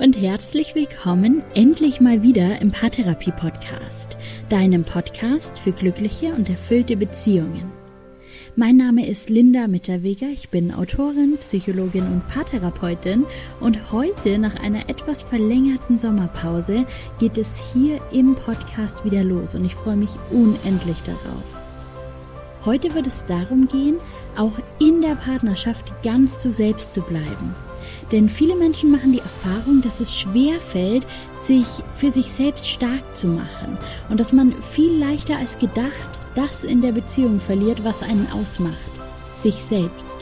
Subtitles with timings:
[0.00, 4.18] und herzlich willkommen endlich mal wieder im Paartherapie Podcast,
[4.48, 7.70] deinem Podcast für glückliche und erfüllte Beziehungen.
[8.56, 13.26] Mein Name ist Linda Mitterweger, ich bin Autorin, Psychologin und Paartherapeutin
[13.60, 16.86] und heute nach einer etwas verlängerten Sommerpause
[17.18, 21.59] geht es hier im Podcast wieder los und ich freue mich unendlich darauf.
[22.64, 23.96] Heute wird es darum gehen,
[24.36, 27.54] auch in der Partnerschaft ganz zu selbst zu bleiben.
[28.12, 33.16] Denn viele Menschen machen die Erfahrung, dass es schwer fällt, sich für sich selbst stark
[33.16, 33.78] zu machen
[34.10, 39.00] und dass man viel leichter als gedacht das in der Beziehung verliert, was einen ausmacht,
[39.32, 40.18] sich selbst.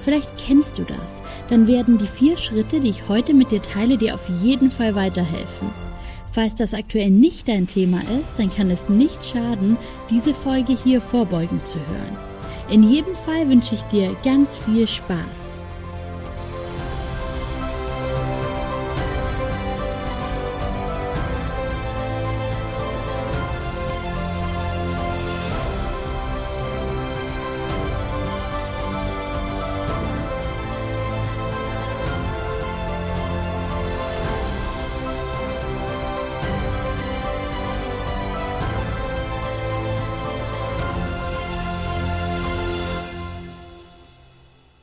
[0.00, 3.98] Vielleicht kennst du das, dann werden die vier Schritte, die ich heute mit dir teile,
[3.98, 5.87] dir auf jeden Fall weiterhelfen.
[6.30, 9.76] Falls das aktuell nicht dein Thema ist, dann kann es nicht schaden,
[10.10, 12.18] diese Folge hier vorbeugend zu hören.
[12.70, 15.58] In jedem Fall wünsche ich dir ganz viel Spaß.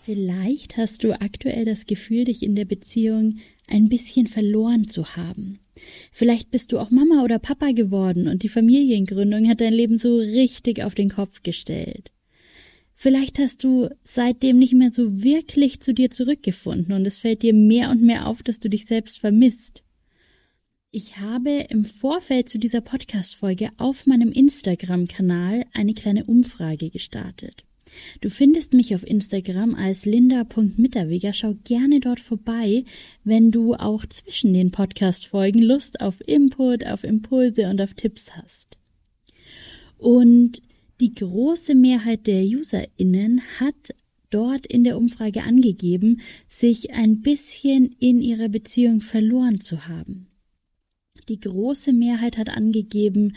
[0.05, 5.57] Vielleicht hast du aktuell das Gefühl, dich in der Beziehung ein bisschen verloren zu haben.
[6.11, 10.17] Vielleicht bist du auch Mama oder Papa geworden und die Familiengründung hat dein Leben so
[10.17, 12.11] richtig auf den Kopf gestellt.
[12.93, 17.55] Vielleicht hast du seitdem nicht mehr so wirklich zu dir zurückgefunden und es fällt dir
[17.55, 19.83] mehr und mehr auf, dass du dich selbst vermisst.
[20.91, 27.65] Ich habe im Vorfeld zu dieser Podcast-Folge auf meinem Instagram-Kanal eine kleine Umfrage gestartet.
[28.21, 31.33] Du findest mich auf Instagram als linda.mitterweger.
[31.33, 32.83] Schau gerne dort vorbei,
[33.23, 38.79] wenn du auch zwischen den Podcast-Folgen Lust auf Input, auf Impulse und auf Tipps hast.
[39.97, 40.61] Und
[40.99, 43.95] die große Mehrheit der UserInnen hat
[44.29, 50.27] dort in der Umfrage angegeben, sich ein bisschen in ihrer Beziehung verloren zu haben.
[51.29, 53.35] Die große Mehrheit hat angegeben,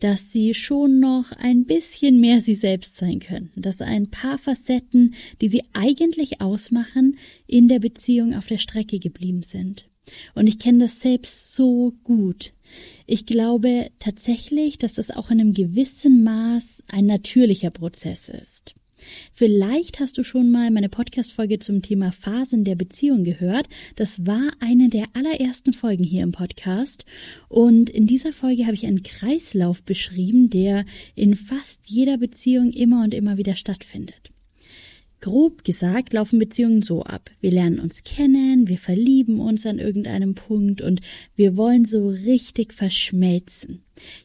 [0.00, 5.14] dass sie schon noch ein bisschen mehr sie selbst sein könnten, dass ein paar Facetten,
[5.40, 7.16] die sie eigentlich ausmachen,
[7.46, 9.88] in der Beziehung auf der Strecke geblieben sind.
[10.34, 12.52] Und ich kenne das selbst so gut.
[13.06, 18.74] Ich glaube tatsächlich, dass das auch in einem gewissen Maß ein natürlicher Prozess ist.
[19.32, 23.68] Vielleicht hast du schon mal meine Podcast-Folge zum Thema Phasen der Beziehung gehört.
[23.96, 27.04] Das war eine der allerersten Folgen hier im Podcast.
[27.48, 30.84] Und in dieser Folge habe ich einen Kreislauf beschrieben, der
[31.14, 34.30] in fast jeder Beziehung immer und immer wieder stattfindet.
[35.20, 37.30] Grob gesagt laufen Beziehungen so ab.
[37.40, 41.00] Wir lernen uns kennen, wir verlieben uns an irgendeinem Punkt und
[41.36, 43.82] wir wollen so richtig verschmelzen.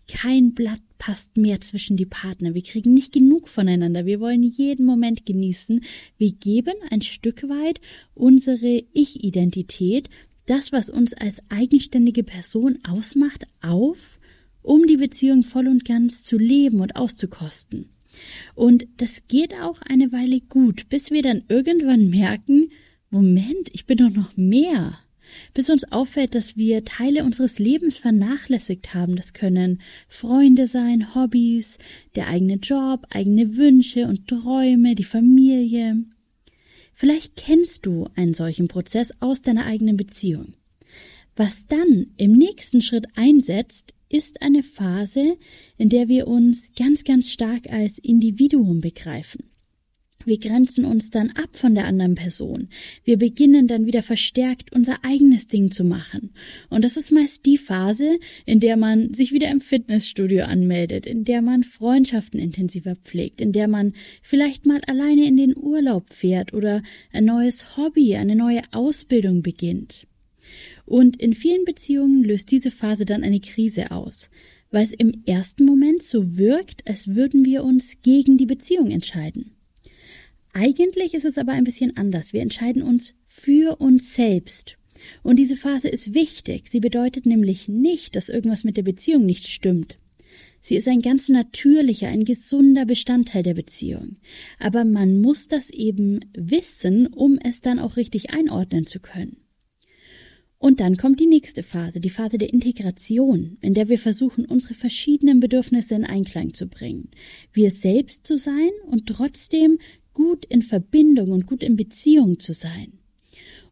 [0.07, 2.53] Kein Blatt passt mehr zwischen die Partner.
[2.53, 4.05] Wir kriegen nicht genug voneinander.
[4.05, 5.83] Wir wollen jeden Moment genießen.
[6.17, 7.81] Wir geben ein Stück weit
[8.13, 10.09] unsere Ich-Identität,
[10.45, 14.19] das, was uns als eigenständige Person ausmacht, auf,
[14.61, 17.89] um die Beziehung voll und ganz zu leben und auszukosten.
[18.53, 22.69] Und das geht auch eine Weile gut, bis wir dann irgendwann merken,
[23.09, 24.97] Moment, ich bin doch noch mehr.
[25.53, 29.15] Bis uns auffällt, dass wir Teile unseres Lebens vernachlässigt haben.
[29.15, 31.77] Das können Freunde sein, Hobbys,
[32.15, 36.03] der eigene Job, eigene Wünsche und Träume, die Familie.
[36.93, 40.53] Vielleicht kennst du einen solchen Prozess aus deiner eigenen Beziehung.
[41.35, 45.37] Was dann im nächsten Schritt einsetzt, ist eine Phase,
[45.77, 49.49] in der wir uns ganz, ganz stark als Individuum begreifen.
[50.25, 52.67] Wir grenzen uns dann ab von der anderen Person.
[53.03, 56.31] Wir beginnen dann wieder verstärkt unser eigenes Ding zu machen.
[56.69, 61.23] Und das ist meist die Phase, in der man sich wieder im Fitnessstudio anmeldet, in
[61.23, 66.53] der man Freundschaften intensiver pflegt, in der man vielleicht mal alleine in den Urlaub fährt
[66.53, 66.81] oder
[67.13, 70.07] ein neues Hobby, eine neue Ausbildung beginnt.
[70.85, 74.29] Und in vielen Beziehungen löst diese Phase dann eine Krise aus,
[74.71, 79.54] weil es im ersten Moment so wirkt, als würden wir uns gegen die Beziehung entscheiden.
[80.57, 82.31] Eigentlich ist es aber ein bisschen anders.
[82.31, 84.77] Wir entscheiden uns für uns selbst.
[85.21, 86.69] Und diese Phase ist wichtig.
[86.69, 89.97] Sie bedeutet nämlich nicht, dass irgendwas mit der Beziehung nicht stimmt.
[90.61, 94.15] Sie ist ein ganz natürlicher, ein gesunder Bestandteil der Beziehung.
[94.57, 99.39] Aber man muss das eben wissen, um es dann auch richtig einordnen zu können.
[100.57, 104.73] Und dann kommt die nächste Phase, die Phase der Integration, in der wir versuchen, unsere
[104.73, 107.09] verschiedenen Bedürfnisse in Einklang zu bringen.
[107.51, 109.79] Wir selbst zu sein und trotzdem
[110.15, 112.93] gut in Verbindung und gut in Beziehung zu sein.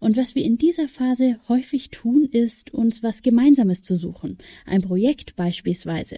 [0.04, 4.38] Und was wir in dieser Phase häufig tun, ist, uns was Gemeinsames zu suchen.
[4.66, 6.18] Ein Projekt beispielsweise.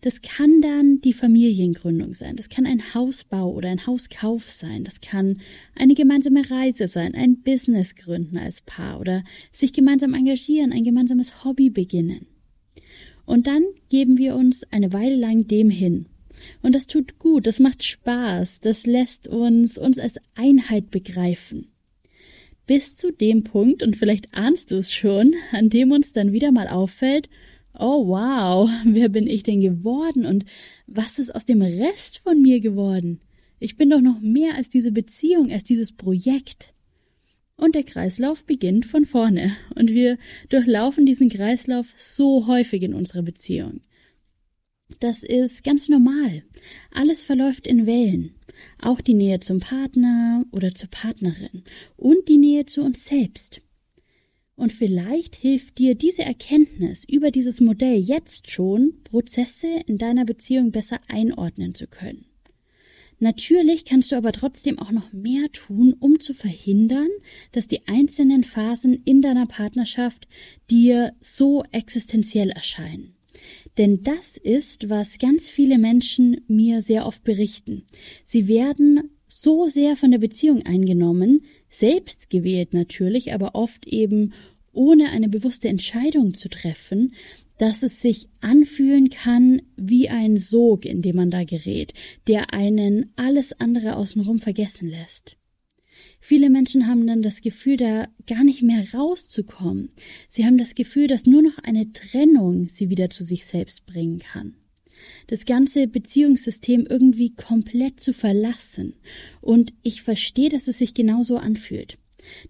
[0.00, 2.36] Das kann dann die Familiengründung sein.
[2.36, 4.82] Das kann ein Hausbau oder ein Hauskauf sein.
[4.82, 5.42] Das kann
[5.74, 9.22] eine gemeinsame Reise sein, ein Business gründen als Paar oder
[9.52, 12.26] sich gemeinsam engagieren, ein gemeinsames Hobby beginnen.
[13.26, 16.06] Und dann geben wir uns eine Weile lang dem hin.
[16.62, 21.70] Und das tut gut, das macht Spaß, das lässt uns uns als Einheit begreifen.
[22.66, 26.52] Bis zu dem Punkt, und vielleicht ahnst du es schon, an dem uns dann wieder
[26.52, 27.28] mal auffällt,
[27.78, 30.44] oh wow, wer bin ich denn geworden und
[30.86, 33.20] was ist aus dem Rest von mir geworden?
[33.60, 36.74] Ich bin doch noch mehr als diese Beziehung, als dieses Projekt.
[37.56, 40.16] Und der Kreislauf beginnt von vorne und wir
[40.48, 43.80] durchlaufen diesen Kreislauf so häufig in unserer Beziehung.
[45.00, 46.42] Das ist ganz normal.
[46.90, 48.34] Alles verläuft in Wellen.
[48.80, 51.62] Auch die Nähe zum Partner oder zur Partnerin
[51.96, 53.60] und die Nähe zu uns selbst.
[54.56, 60.72] Und vielleicht hilft dir diese Erkenntnis über dieses Modell jetzt schon, Prozesse in deiner Beziehung
[60.72, 62.24] besser einordnen zu können.
[63.20, 67.08] Natürlich kannst du aber trotzdem auch noch mehr tun, um zu verhindern,
[67.52, 70.28] dass die einzelnen Phasen in deiner Partnerschaft
[70.70, 73.17] dir so existenziell erscheinen.
[73.78, 77.84] Denn das ist, was ganz viele Menschen mir sehr oft berichten.
[78.24, 84.32] Sie werden so sehr von der Beziehung eingenommen, selbst gewählt natürlich, aber oft eben
[84.72, 87.14] ohne eine bewusste Entscheidung zu treffen,
[87.58, 91.92] dass es sich anfühlen kann wie ein Sog, in dem man da gerät,
[92.26, 95.36] der einen alles andere außenrum vergessen lässt.
[96.20, 99.90] Viele Menschen haben dann das Gefühl, da gar nicht mehr rauszukommen.
[100.28, 104.18] Sie haben das Gefühl, dass nur noch eine Trennung sie wieder zu sich selbst bringen
[104.18, 104.54] kann
[105.26, 108.94] das ganze Beziehungssystem irgendwie komplett zu verlassen.
[109.40, 111.98] Und ich verstehe, dass es sich genauso anfühlt.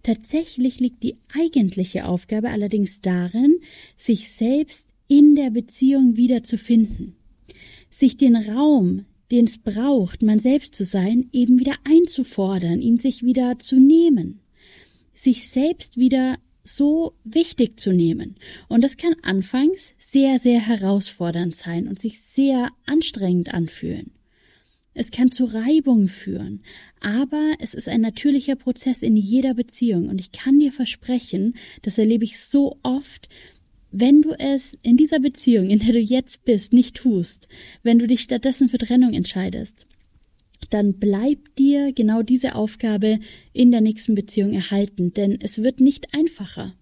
[0.02, 3.58] Tatsächlich liegt die eigentliche Aufgabe allerdings darin,
[3.96, 7.16] sich selbst in der Beziehung wiederzufinden,
[7.90, 13.22] sich den Raum, den es braucht, man selbst zu sein, eben wieder einzufordern, ihn sich
[13.22, 14.40] wieder zu nehmen,
[15.12, 18.36] sich selbst wieder so wichtig zu nehmen.
[18.68, 24.12] Und das kann anfangs sehr, sehr herausfordernd sein und sich sehr anstrengend anfühlen.
[24.94, 26.62] Es kann zu Reibung führen,
[27.00, 31.98] aber es ist ein natürlicher Prozess in jeder Beziehung und ich kann dir versprechen, das
[31.98, 33.28] erlebe ich so oft,
[33.90, 37.48] wenn du es in dieser Beziehung, in der du jetzt bist, nicht tust,
[37.82, 39.86] wenn du dich stattdessen für Trennung entscheidest,
[40.70, 43.20] dann bleibt dir genau diese Aufgabe
[43.52, 46.74] in der nächsten Beziehung erhalten, denn es wird nicht einfacher.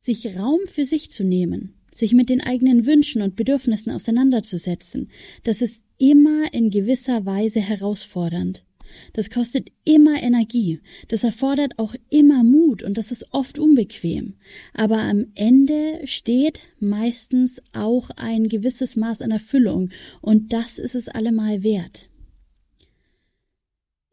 [0.00, 5.08] Sich Raum für sich zu nehmen, sich mit den eigenen Wünschen und Bedürfnissen auseinanderzusetzen,
[5.44, 8.64] das ist immer in gewisser Weise herausfordernd.
[9.12, 14.34] Das kostet immer Energie, das erfordert auch immer Mut und das ist oft unbequem.
[14.72, 21.08] Aber am Ende steht meistens auch ein gewisses Maß an Erfüllung und das ist es
[21.08, 22.08] allemal wert.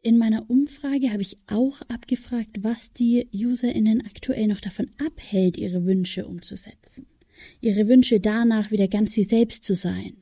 [0.04, 5.84] In meiner Umfrage habe ich auch abgefragt, was die UserInnen aktuell noch davon abhält, ihre
[5.84, 7.06] Wünsche umzusetzen.
[7.60, 10.16] Ihre Wünsche danach, wieder ganz sie selbst zu sein.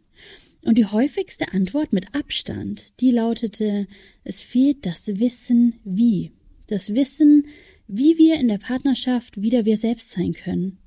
[0.63, 3.87] Und die häufigste Antwort mit Abstand, die lautete,
[4.25, 6.33] es fehlt das Wissen wie.
[6.67, 7.47] Das Wissen,
[7.89, 10.79] wie wir in der Partnerschaft wieder wir selbst sein können.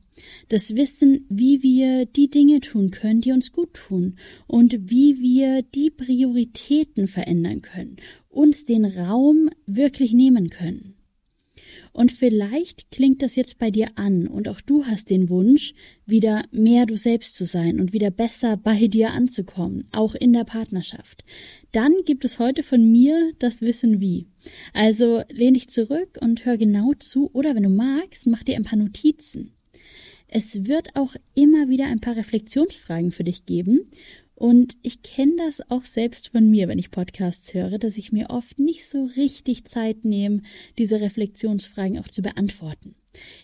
[0.48, 5.64] Das Wissen, wie wir die Dinge tun können, die uns gut tun und wie wir
[5.64, 7.98] die Prioritäten verändern können,
[8.30, 10.96] uns den Raum wirklich nehmen können.
[11.94, 15.76] Und vielleicht klingt das jetzt bei dir an und auch du hast den Wunsch,
[16.08, 20.44] wieder mehr du selbst zu sein und wieder besser bei dir anzukommen, auch in der
[20.44, 21.24] Partnerschaft.
[21.72, 24.26] Dann gibt es heute von mir das Wissen wie.
[24.74, 28.64] Also lehn dich zurück und hör genau zu oder wenn du magst, mach dir ein
[28.64, 29.54] paar Notizen.
[30.28, 33.82] Es wird auch immer wieder ein paar Reflexionsfragen für dich geben
[34.44, 38.30] und ich kenne das auch selbst von mir, wenn ich Podcasts höre, dass ich mir
[38.30, 40.42] oft nicht so richtig Zeit nehme,
[40.78, 42.94] diese Reflexionsfragen auch zu beantworten.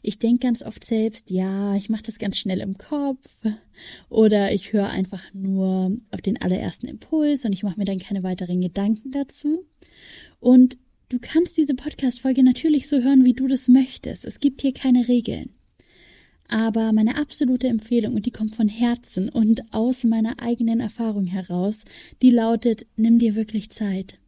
[0.02, 3.44] Ich denke ganz oft selbst, ja, ich mache das ganz schnell im Kopf
[4.10, 8.24] oder ich höre einfach nur auf den allerersten Impuls und ich mache mir dann keine
[8.24, 9.64] weiteren Gedanken dazu.
[10.42, 10.78] Und
[11.08, 14.26] du kannst diese Podcast-Folge natürlich so hören, wie du das möchtest.
[14.26, 15.52] Es gibt hier keine Regeln.
[16.50, 21.86] Aber meine absolute Empfehlung, und die kommt von Herzen und aus meiner eigenen Erfahrung heraus,
[22.22, 24.19] die lautet, nimm dir wirklich Zeit.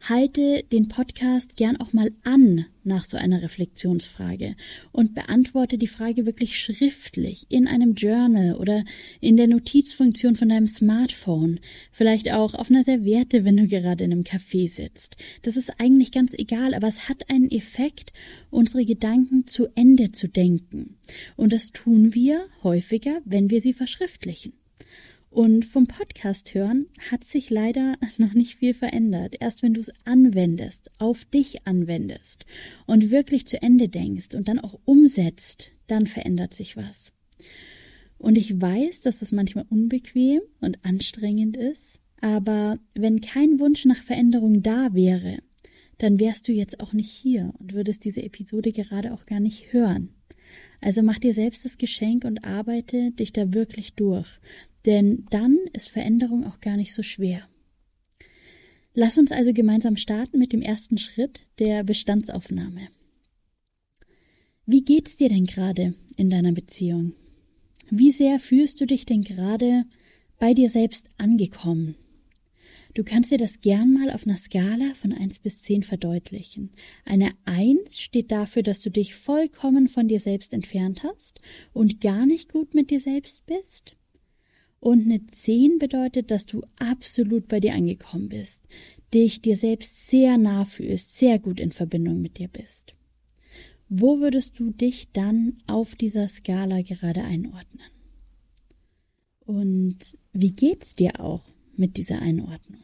[0.00, 4.56] Halte den Podcast gern auch mal an nach so einer Reflexionsfrage
[4.92, 8.84] und beantworte die Frage wirklich schriftlich in einem Journal oder
[9.20, 11.60] in der Notizfunktion von deinem Smartphone,
[11.92, 15.16] vielleicht auch auf einer Serviette, wenn du gerade in einem Café sitzt.
[15.42, 18.12] Das ist eigentlich ganz egal, aber es hat einen Effekt,
[18.50, 20.96] unsere Gedanken zu Ende zu denken.
[21.36, 24.52] Und das tun wir häufiger, wenn wir sie verschriftlichen.
[25.30, 29.36] Und vom Podcast hören hat sich leider noch nicht viel verändert.
[29.40, 32.46] Erst wenn du es anwendest, auf dich anwendest
[32.86, 37.12] und wirklich zu Ende denkst und dann auch umsetzt, dann verändert sich was.
[38.16, 44.02] Und ich weiß, dass das manchmal unbequem und anstrengend ist, aber wenn kein Wunsch nach
[44.02, 45.38] Veränderung da wäre,
[45.98, 49.72] dann wärst du jetzt auch nicht hier und würdest diese Episode gerade auch gar nicht
[49.72, 50.14] hören.
[50.80, 54.38] Also mach dir selbst das Geschenk und arbeite dich da wirklich durch,
[54.86, 57.48] denn dann ist Veränderung auch gar nicht so schwer.
[58.94, 62.88] Lass uns also gemeinsam starten mit dem ersten Schritt der Bestandsaufnahme.
[64.66, 67.14] Wie geht's dir denn gerade in deiner Beziehung?
[67.90, 69.84] Wie sehr fühlst du dich denn gerade
[70.38, 71.96] bei dir selbst angekommen?
[72.94, 76.70] Du kannst dir das gern mal auf einer Skala von 1 bis 10 verdeutlichen.
[77.04, 81.40] Eine 1 steht dafür, dass du dich vollkommen von dir selbst entfernt hast
[81.72, 83.96] und gar nicht gut mit dir selbst bist.
[84.80, 88.64] Und eine 10 bedeutet, dass du absolut bei dir angekommen bist,
[89.12, 92.94] dich dir selbst sehr nah fühlst, sehr gut in Verbindung mit dir bist.
[93.88, 97.90] Wo würdest du dich dann auf dieser Skala gerade einordnen?
[99.40, 101.42] Und wie geht's dir auch
[101.78, 102.80] mit dieser Einordnung?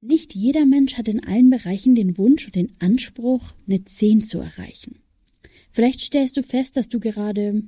[0.00, 4.38] Nicht jeder Mensch hat in allen Bereichen den Wunsch und den Anspruch, eine 10 zu
[4.38, 5.00] erreichen.
[5.70, 7.62] Vielleicht stellst du fest, dass du gerade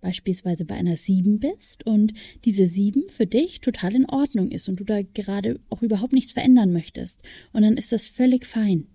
[0.00, 4.80] beispielsweise bei einer 7 bist und diese 7 für dich total in Ordnung ist und
[4.80, 7.22] du da gerade auch überhaupt nichts verändern möchtest.
[7.52, 8.86] Und dann ist das völlig fein.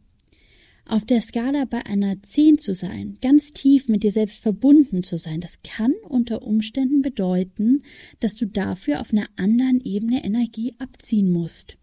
[0.88, 5.18] Auf der Skala bei einer 10 zu sein, ganz tief mit dir selbst verbunden zu
[5.18, 7.82] sein, das kann unter Umständen bedeuten,
[8.20, 11.78] dass du dafür auf einer anderen Ebene Energie abziehen musst.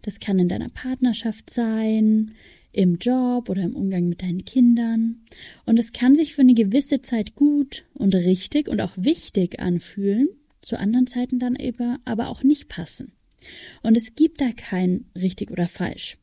[0.00, 2.34] Das kann in deiner Partnerschaft sein,
[2.72, 5.22] im Job oder im Umgang mit deinen Kindern.
[5.66, 10.28] Und es kann sich für eine gewisse Zeit gut und richtig und auch wichtig anfühlen,
[10.62, 11.58] zu anderen Zeiten dann
[12.06, 13.12] aber auch nicht passen.
[13.82, 16.16] Und es gibt da kein richtig oder falsch.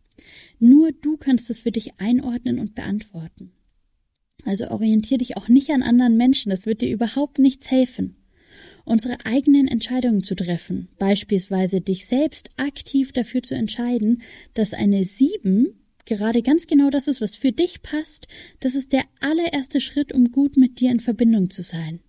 [0.59, 3.51] Nur du kannst es für dich einordnen und beantworten.
[4.45, 8.15] Also orientier dich auch nicht an anderen Menschen, das wird dir überhaupt nichts helfen.
[8.85, 14.21] Unsere eigenen Entscheidungen zu treffen, beispielsweise dich selbst aktiv dafür zu entscheiden,
[14.53, 18.27] dass eine sieben gerade ganz genau das ist, was für dich passt,
[18.61, 21.99] das ist der allererste Schritt, um gut mit dir in Verbindung zu sein.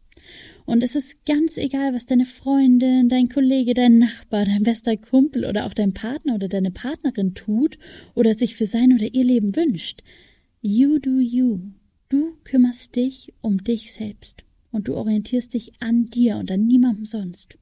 [0.68, 5.46] Und es ist ganz egal, was deine Freundin, dein Kollege, dein Nachbar, dein bester Kumpel
[5.46, 7.78] oder auch dein Partner oder deine Partnerin tut
[8.14, 10.02] oder sich für sein oder ihr Leben wünscht.
[10.60, 11.60] You do you.
[12.10, 17.06] Du kümmerst dich um dich selbst und du orientierst dich an dir und an niemandem
[17.06, 17.56] sonst.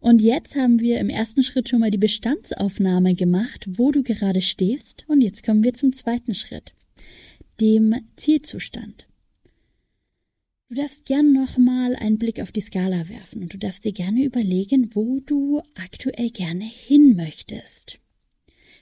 [0.00, 4.40] Und jetzt haben wir im ersten Schritt schon mal die Bestandsaufnahme gemacht, wo du gerade
[4.40, 5.04] stehst.
[5.06, 6.72] Und jetzt kommen wir zum zweiten Schritt,
[7.60, 9.06] dem Zielzustand.
[10.68, 14.24] Du darfst gerne nochmal einen Blick auf die Skala werfen und du darfst dir gerne
[14.24, 18.00] überlegen, wo du aktuell gerne hin möchtest.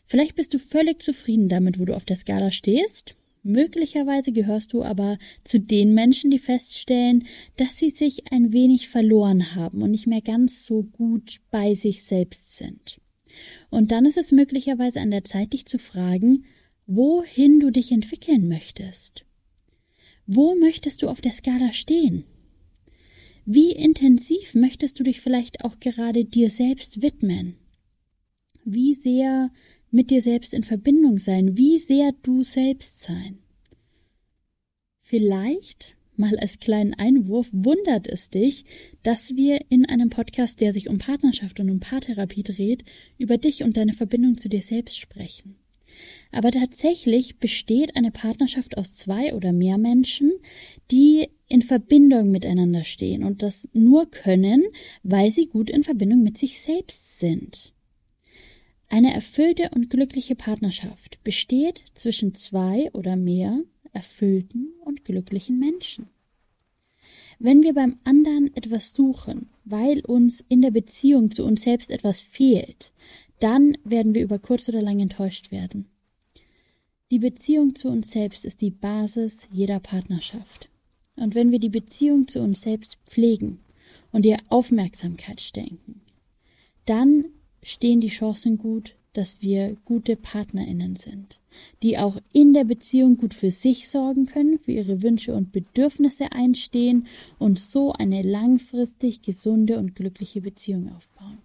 [0.04, 4.84] Vielleicht bist du völlig zufrieden damit, wo du auf der Skala stehst Möglicherweise gehörst du
[4.84, 10.06] aber zu den Menschen, die feststellen, dass sie sich ein wenig verloren haben und nicht
[10.06, 13.00] mehr ganz so gut bei sich selbst sind.
[13.68, 16.44] Und dann ist es möglicherweise an der Zeit, dich zu fragen,
[16.86, 19.24] wohin du dich entwickeln möchtest.
[20.26, 22.24] Wo möchtest du auf der Skala stehen?
[23.44, 27.56] Wie intensiv möchtest du dich vielleicht auch gerade dir selbst widmen?
[28.64, 29.50] Wie sehr
[29.92, 33.38] mit dir selbst in Verbindung sein, wie sehr du selbst sein.
[35.00, 38.64] Vielleicht, mal als kleinen Einwurf, wundert es dich,
[39.02, 42.84] dass wir in einem Podcast, der sich um Partnerschaft und um Paartherapie dreht,
[43.18, 45.56] über dich und deine Verbindung zu dir selbst sprechen.
[46.32, 50.32] Aber tatsächlich besteht eine Partnerschaft aus zwei oder mehr Menschen,
[50.90, 54.64] die in Verbindung miteinander stehen und das nur können,
[55.02, 57.74] weil sie gut in Verbindung mit sich selbst sind.
[58.88, 63.62] Eine erfüllte und glückliche Partnerschaft besteht zwischen zwei oder mehr
[63.92, 66.08] erfüllten und glücklichen Menschen.
[67.38, 72.22] Wenn wir beim anderen etwas suchen, weil uns in der Beziehung zu uns selbst etwas
[72.22, 72.92] fehlt,
[73.40, 75.91] dann werden wir über kurz oder lang enttäuscht werden.
[77.12, 80.70] Die Beziehung zu uns selbst ist die Basis jeder Partnerschaft.
[81.14, 83.58] Und wenn wir die Beziehung zu uns selbst pflegen
[84.12, 86.00] und ihr Aufmerksamkeit schenken,
[86.86, 87.26] dann
[87.62, 91.38] stehen die Chancen gut, dass wir gute Partnerinnen sind,
[91.82, 96.32] die auch in der Beziehung gut für sich sorgen können, für ihre Wünsche und Bedürfnisse
[96.32, 97.06] einstehen
[97.38, 101.36] und so eine langfristig gesunde und glückliche Beziehung aufbauen.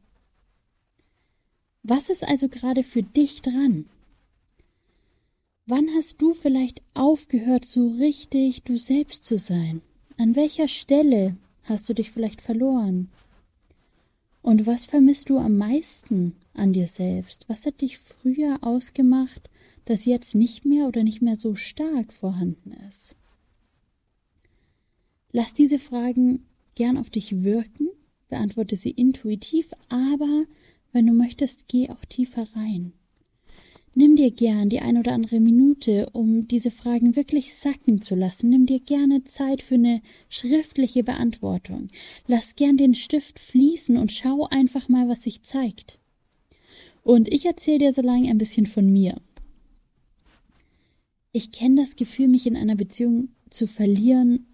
[1.84, 3.84] Was ist also gerade für dich dran?
[5.70, 9.82] Wann hast du vielleicht aufgehört, so richtig du selbst zu sein?
[10.16, 13.10] An welcher Stelle hast du dich vielleicht verloren?
[14.42, 17.50] Und was vermisst du am meisten an dir selbst?
[17.50, 19.50] Was hat dich früher ausgemacht,
[19.84, 23.18] das jetzt nicht mehr oder nicht mehr so stark vorhanden ist?
[25.34, 26.46] Lass diese Fragen
[26.76, 27.90] gern auf dich wirken,
[28.30, 30.46] beantworte sie intuitiv, aber
[30.94, 32.94] wenn du möchtest, geh auch tiefer rein.
[34.00, 38.52] Nimm dir gern die ein oder andere Minute, um diese Fragen wirklich sacken zu lassen.
[38.52, 41.88] Nimm dir gerne Zeit für eine schriftliche Beantwortung.
[42.28, 45.98] Lass gern den Stift fließen und schau einfach mal, was sich zeigt.
[47.02, 49.20] Und ich erzähle dir so lange ein bisschen von mir.
[51.32, 54.46] Ich kenne das Gefühl, mich in einer Beziehung zu verlieren,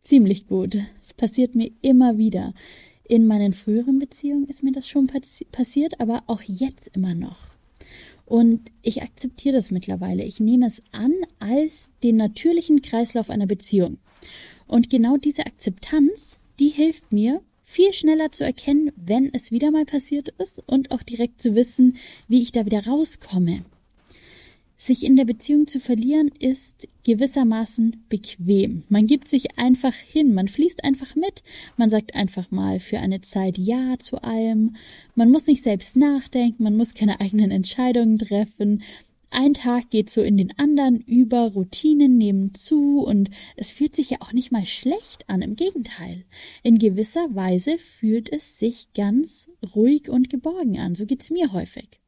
[0.00, 0.76] ziemlich gut.
[1.02, 2.54] Es passiert mir immer wieder.
[3.02, 7.56] In meinen früheren Beziehungen ist mir das schon passi passiert, aber auch jetzt immer noch.
[8.24, 10.24] Und ich akzeptiere das mittlerweile.
[10.24, 13.98] Ich nehme es an als den natürlichen Kreislauf einer Beziehung.
[14.66, 19.84] Und genau diese Akzeptanz, die hilft mir, viel schneller zu erkennen, wenn es wieder mal
[19.84, 21.96] passiert ist und auch direkt zu wissen,
[22.28, 23.64] wie ich da wieder rauskomme.
[24.82, 28.82] Sich in der Beziehung zu verlieren ist gewissermaßen bequem.
[28.88, 31.44] Man gibt sich einfach hin, man fließt einfach mit,
[31.76, 34.74] man sagt einfach mal für eine Zeit Ja zu allem,
[35.14, 38.82] man muss nicht selbst nachdenken, man muss keine eigenen Entscheidungen treffen.
[39.30, 44.10] Ein Tag geht so in den anderen über, Routinen nehmen zu und es fühlt sich
[44.10, 46.24] ja auch nicht mal schlecht an, im Gegenteil.
[46.64, 52.01] In gewisser Weise fühlt es sich ganz ruhig und geborgen an, so geht's mir häufig.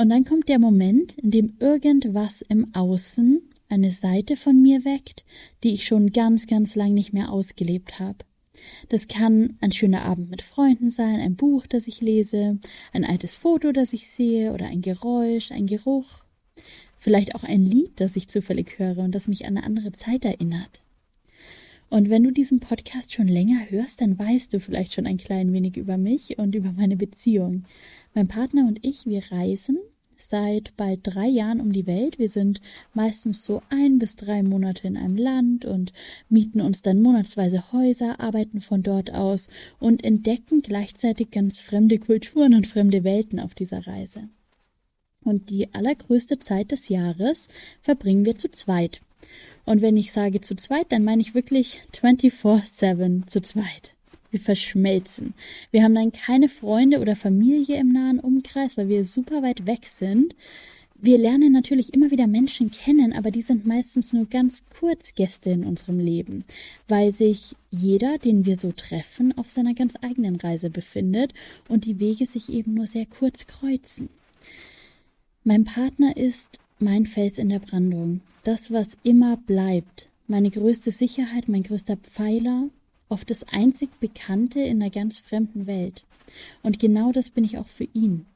[0.00, 5.26] Und dann kommt der Moment, in dem irgendwas im Außen eine Seite von mir weckt,
[5.62, 8.16] die ich schon ganz, ganz lang nicht mehr ausgelebt habe.
[8.88, 12.58] Das kann ein schöner Abend mit Freunden sein, ein Buch, das ich lese,
[12.94, 16.24] ein altes Foto, das ich sehe, oder ein Geräusch, ein Geruch.
[16.96, 20.24] Vielleicht auch ein Lied, das ich zufällig höre und das mich an eine andere Zeit
[20.24, 20.80] erinnert.
[21.90, 25.52] Und wenn du diesen Podcast schon länger hörst, dann weißt du vielleicht schon ein klein
[25.52, 27.64] wenig über mich und über meine Beziehung.
[28.14, 29.76] Mein Partner und ich, wir reisen
[30.16, 32.18] seit bald drei Jahren um die Welt.
[32.18, 32.60] Wir sind
[32.94, 35.92] meistens so ein bis drei Monate in einem Land und
[36.28, 39.48] mieten uns dann monatsweise Häuser, arbeiten von dort aus
[39.78, 44.28] und entdecken gleichzeitig ganz fremde Kulturen und fremde Welten auf dieser Reise.
[45.24, 47.48] Und die allergrößte Zeit des Jahres
[47.82, 49.00] verbringen wir zu zweit.
[49.70, 53.92] Und wenn ich sage zu zweit, dann meine ich wirklich 24-7 zu zweit.
[54.32, 55.32] Wir verschmelzen.
[55.70, 59.86] Wir haben dann keine Freunde oder Familie im nahen Umkreis, weil wir super weit weg
[59.86, 60.34] sind.
[60.96, 65.50] Wir lernen natürlich immer wieder Menschen kennen, aber die sind meistens nur ganz kurz Gäste
[65.50, 66.44] in unserem Leben,
[66.88, 71.32] weil sich jeder, den wir so treffen, auf seiner ganz eigenen Reise befindet
[71.68, 74.08] und die Wege sich eben nur sehr kurz kreuzen.
[75.44, 81.48] Mein Partner ist mein Fels in der Brandung, das, was immer bleibt, meine größte Sicherheit,
[81.48, 82.68] mein größter Pfeiler,
[83.08, 86.04] oft das einzig Bekannte in einer ganz fremden Welt.
[86.62, 88.26] Und genau das bin ich auch für ihn.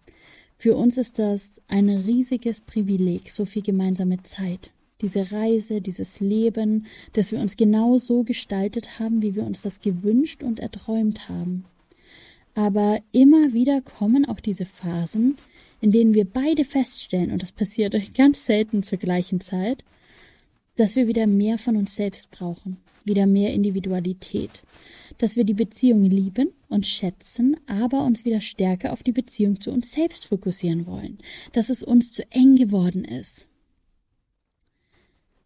[0.59, 4.71] Für uns ist das ein riesiges Privileg, so viel gemeinsame Zeit.
[5.01, 9.81] Diese Reise, dieses Leben, das wir uns genau so gestaltet haben, wie wir uns das
[9.81, 11.65] gewünscht und erträumt haben.
[12.55, 15.37] Aber immer wieder kommen auch diese Phasen,
[15.81, 19.85] in denen wir beide feststellen, und das passiert ganz selten zur gleichen Zeit,
[20.77, 24.63] dass wir wieder mehr von uns selbst brauchen, wieder mehr Individualität,
[25.19, 29.71] dass wir die Beziehung lieben und schätzen, aber uns wieder stärker auf die Beziehung zu
[29.71, 31.19] uns selbst fokussieren wollen,
[31.53, 33.47] dass es uns zu eng geworden ist.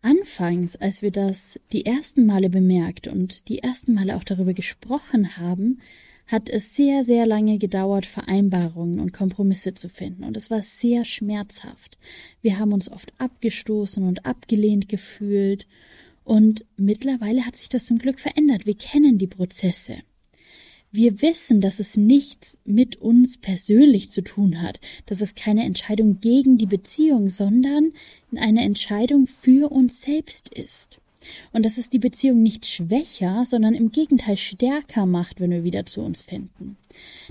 [0.01, 5.37] Anfangs, als wir das die ersten Male bemerkt und die ersten Male auch darüber gesprochen
[5.37, 5.81] haben,
[6.29, 11.05] hat es sehr, sehr lange gedauert, Vereinbarungen und Kompromisse zu finden, und es war sehr
[11.05, 11.99] schmerzhaft.
[12.43, 15.67] Wir haben uns oft abgestoßen und abgelehnt gefühlt,
[16.25, 18.67] und mittlerweile hat sich das zum Glück verändert.
[18.67, 19.97] Wir kennen die Prozesse.
[20.93, 26.21] Wir wissen, dass es nichts mit uns persönlich zu tun hat, dass es keine Entscheidung
[26.21, 27.93] gegen die Beziehung, sondern
[28.37, 30.99] eine Entscheidung für uns selbst ist.
[31.53, 35.87] Und dass es die Beziehung nicht schwächer, sondern im Gegenteil stärker macht, wenn wir wieder
[35.87, 36.77] zu uns finden.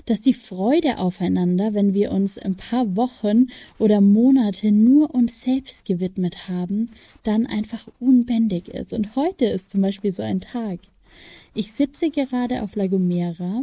[0.06, 3.48] Dass die Freude aufeinander, wenn wir uns ein paar Wochen
[3.78, 6.90] oder Monate nur uns selbst gewidmet haben,
[7.22, 8.92] dann einfach unbändig ist.
[8.92, 10.80] Und heute ist zum Beispiel so ein Tag.
[11.54, 13.62] Ich sitze gerade auf La Gomera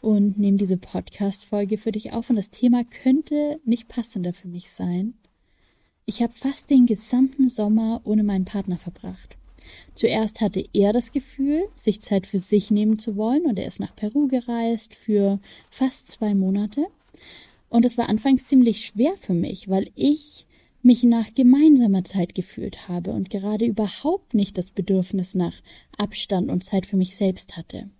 [0.00, 4.70] und nehme diese Podcast-Folge für dich auf und das Thema könnte nicht passender für mich
[4.70, 5.14] sein.
[6.06, 9.36] Ich habe fast den gesamten Sommer ohne meinen Partner verbracht.
[9.94, 13.80] Zuerst hatte er das Gefühl, sich Zeit für sich nehmen zu wollen und er ist
[13.80, 15.40] nach Peru gereist für
[15.70, 16.86] fast zwei Monate.
[17.68, 20.46] Und es war anfangs ziemlich schwer für mich, weil ich
[20.82, 25.54] mich nach gemeinsamer Zeit gefühlt habe und gerade überhaupt nicht das Bedürfnis nach
[25.96, 27.90] Abstand und Zeit für mich selbst hatte.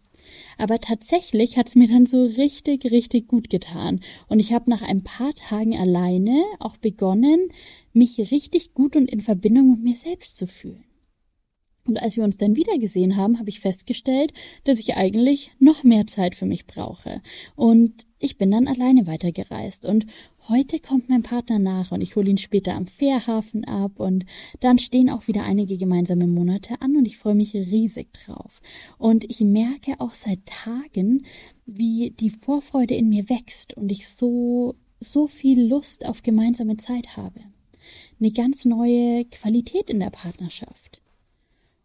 [0.58, 4.00] Aber tatsächlich hat's mir dann so richtig, richtig gut getan.
[4.28, 7.48] Und ich habe nach ein paar Tagen alleine auch begonnen,
[7.92, 10.84] mich richtig gut und in Verbindung mit mir selbst zu fühlen.
[11.88, 15.84] Und als wir uns dann wieder gesehen haben, habe ich festgestellt, dass ich eigentlich noch
[15.84, 17.22] mehr Zeit für mich brauche.
[17.56, 19.86] Und ich bin dann alleine weitergereist.
[19.86, 20.04] Und
[20.48, 24.00] heute kommt mein Partner nach und ich hole ihn später am Fährhafen ab.
[24.00, 24.26] Und
[24.60, 28.60] dann stehen auch wieder einige gemeinsame Monate an und ich freue mich riesig drauf.
[28.98, 31.24] Und ich merke auch seit Tagen,
[31.64, 37.16] wie die Vorfreude in mir wächst und ich so, so viel Lust auf gemeinsame Zeit
[37.16, 37.40] habe.
[38.20, 41.00] Eine ganz neue Qualität in der Partnerschaft.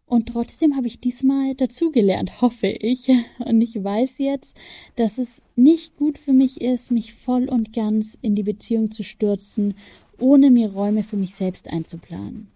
[0.06, 3.10] Und trotzdem habe ich diesmal dazugelernt, hoffe ich.
[3.38, 4.56] Und ich weiß jetzt,
[4.96, 9.02] dass es nicht gut für mich ist, mich voll und ganz in die Beziehung zu
[9.02, 9.74] stürzen,
[10.18, 12.48] ohne mir Räume für mich selbst einzuplanen.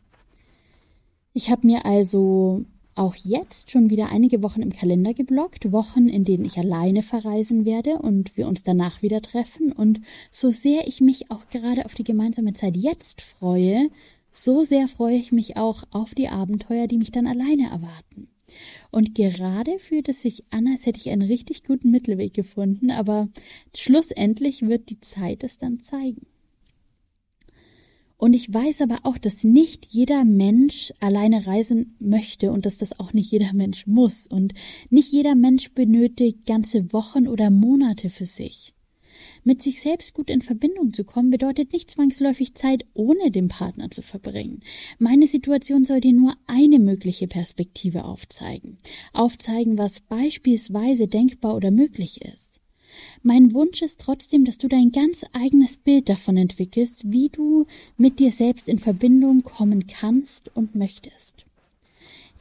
[1.33, 2.65] Ich habe mir also
[2.99, 7.65] auch jetzt schon wieder einige Wochen im Kalender geblockt, Wochen, in denen ich alleine verreisen
[7.65, 9.71] werde und wir uns danach wieder treffen.
[9.71, 10.01] Und
[10.33, 13.89] so sehr ich mich auch gerade auf die gemeinsame Zeit jetzt freue,
[14.45, 18.29] so sehr freue ich mich auch auf die Abenteuer, die mich dann alleine erwarten.
[18.91, 23.29] Und gerade fühlt es sich an, als hätte ich einen richtig guten Mittelweg gefunden, aber
[23.75, 26.27] schlussendlich wird die Zeit es dann zeigen.
[28.17, 32.99] Und ich weiß aber auch, dass nicht jeder Mensch alleine reisen möchte und dass das
[32.99, 34.27] auch nicht jeder Mensch muss.
[34.27, 34.55] Und
[34.91, 38.75] nicht jeder Mensch benötigt ganze Wochen oder Monate für sich.
[39.45, 43.91] Mit sich selbst gut in Verbindung zu kommen, bedeutet nicht zwangsläufig Zeit ohne den Partner
[43.91, 44.61] zu verbringen.
[44.99, 48.79] Meine Situation soll dir nur eine mögliche Perspektive aufzeigen.
[49.13, 52.61] Aufzeigen, was beispielsweise denkbar oder möglich ist.
[53.23, 58.19] Mein Wunsch ist trotzdem, dass du dein ganz eigenes Bild davon entwickelst, wie du mit
[58.19, 61.47] dir selbst in Verbindung kommen kannst und möchtest.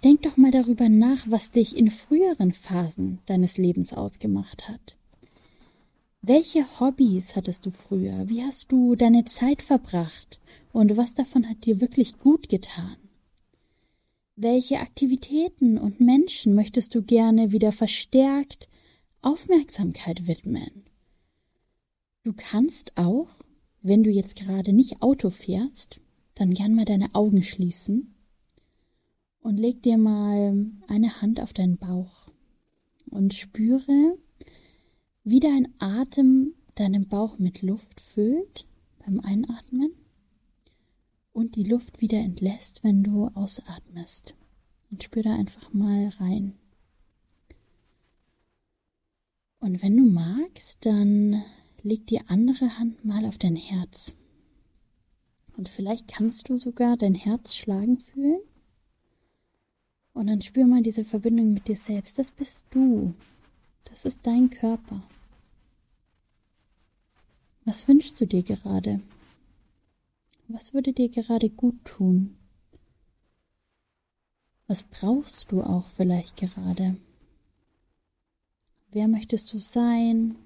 [0.03, 4.96] Denk doch mal darüber nach, was dich in früheren Phasen deines Lebens ausgemacht hat.
[6.27, 8.27] Welche Hobbys hattest du früher?
[8.27, 10.41] Wie hast du deine Zeit verbracht?
[10.73, 12.97] Und was davon hat dir wirklich gut getan?
[14.35, 18.67] Welche Aktivitäten und Menschen möchtest du gerne wieder verstärkt
[19.21, 20.83] Aufmerksamkeit widmen?
[22.23, 23.29] Du kannst auch,
[23.81, 26.01] wenn du jetzt gerade nicht Auto fährst,
[26.35, 28.13] dann gern mal deine Augen schließen
[29.39, 32.27] und leg dir mal eine Hand auf deinen Bauch
[33.09, 34.17] und spüre,
[35.29, 38.65] wie dein Atem deinen Bauch mit Luft füllt
[38.99, 39.91] beim Einatmen
[41.33, 44.35] und die Luft wieder entlässt, wenn du ausatmest.
[44.89, 46.53] Und spür da einfach mal rein.
[49.59, 51.43] Und wenn du magst, dann
[51.81, 54.15] leg die andere Hand mal auf dein Herz.
[55.57, 58.39] Und vielleicht kannst du sogar dein Herz schlagen fühlen.
[60.13, 62.17] Und dann spür mal diese Verbindung mit dir selbst.
[62.17, 63.13] Das bist du.
[63.83, 65.03] Das ist dein Körper.
[67.67, 69.01] Was wünschst du dir gerade?
[70.47, 72.37] Was würde dir gerade gut tun?
[74.67, 76.95] Was brauchst du auch vielleicht gerade?
[78.91, 80.37] Wer möchtest du sein?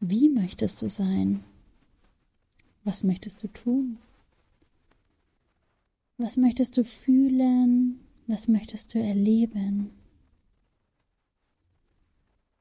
[0.00, 1.42] Wie möchtest du sein?
[2.84, 3.96] Was möchtest du tun?
[6.18, 8.00] Was möchtest du fühlen?
[8.26, 9.92] Was möchtest du erleben?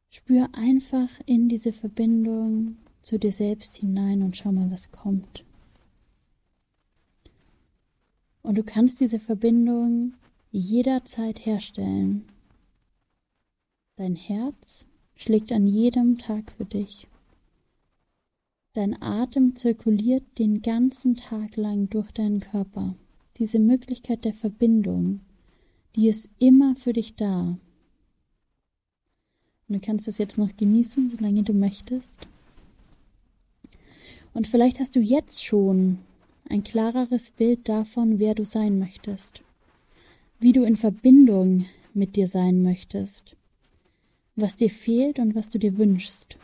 [0.10, 2.78] Spür einfach in diese Verbindung
[3.10, 5.44] zu dir selbst hinein und schau mal, was kommt.
[8.44, 10.14] Und du kannst diese Verbindung
[10.52, 12.26] jederzeit herstellen.
[13.96, 17.08] Dein Herz schlägt an jedem Tag für dich.
[18.74, 22.94] Dein Atem zirkuliert den ganzen Tag lang durch deinen Körper.
[23.38, 25.22] Diese Möglichkeit der Verbindung,
[25.96, 27.58] die ist immer für dich da.
[29.68, 32.28] Und du kannst es jetzt noch genießen, solange du möchtest.
[34.40, 36.00] Und vielleicht hast du jetzt schon
[36.48, 39.42] ein klareres Bild davon, wer du sein möchtest,
[40.40, 43.36] wie du in Verbindung mit dir sein möchtest,
[44.38, 46.38] was dir fehlt und was du dir wünschst.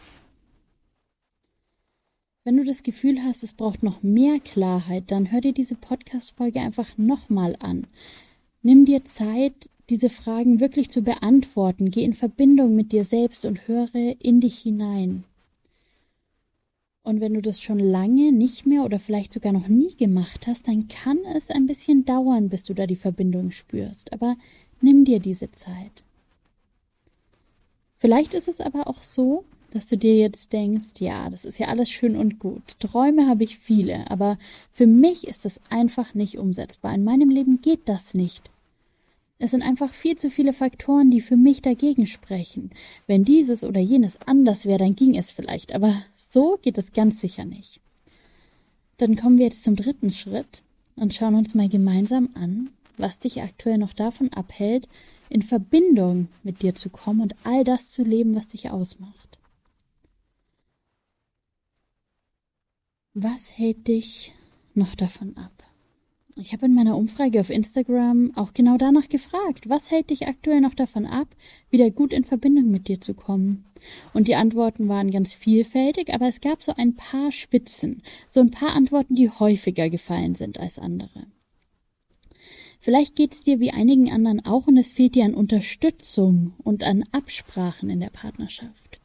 [2.43, 6.59] Wenn du das Gefühl hast, es braucht noch mehr Klarheit, dann hör dir diese Podcast-Folge
[6.59, 7.87] einfach nochmal an.
[8.61, 11.91] Nimm dir Zeit, diese Fragen wirklich zu beantworten.
[11.91, 15.23] Geh in Verbindung mit dir selbst und höre in dich hinein.
[17.05, 20.67] Und wenn du das schon lange nicht mehr oder vielleicht sogar noch nie gemacht hast,
[20.67, 24.11] dann kann es ein bisschen dauern, bis du da die Verbindung spürst.
[24.11, 24.35] Aber
[24.81, 26.03] nimm dir diese Zeit.
[27.97, 31.67] Vielleicht ist es aber auch so, dass du dir jetzt denkst, ja, das ist ja
[31.67, 32.79] alles schön und gut.
[32.79, 34.39] Träume habe ich viele, aber
[34.71, 36.95] für mich ist es einfach nicht umsetzbar.
[36.95, 38.51] In meinem Leben geht das nicht.
[39.37, 42.69] Es sind einfach viel zu viele Faktoren, die für mich dagegen sprechen.
[43.05, 47.19] Wenn dieses oder jenes anders wäre, dann ging es vielleicht, aber so geht es ganz
[47.19, 47.81] sicher nicht.
[48.97, 50.63] Dann kommen wir jetzt zum dritten Schritt
[50.95, 54.87] und schauen uns mal gemeinsam an, was dich aktuell noch davon abhält,
[55.29, 59.37] in Verbindung mit dir zu kommen und all das zu leben, was dich ausmacht.
[63.13, 64.33] Was hält dich
[64.73, 65.54] noch davon ab?
[66.37, 70.59] Ich habe in meiner Umfrage auf Instagram auch genau danach gefragt, was hält dich aktuell
[70.59, 71.33] noch davon ab,
[71.69, 73.63] wieder gut in Verbindung mit dir zu kommen?
[74.13, 78.51] Und die Antworten waren ganz vielfältig, aber es gab so ein paar Spitzen, so ein
[78.51, 81.27] paar Antworten, die häufiger gefallen sind als andere.
[82.81, 87.05] Vielleicht geht's dir wie einigen anderen auch und es fehlt dir an Unterstützung und an
[87.13, 88.99] Absprachen in der Partnerschaft.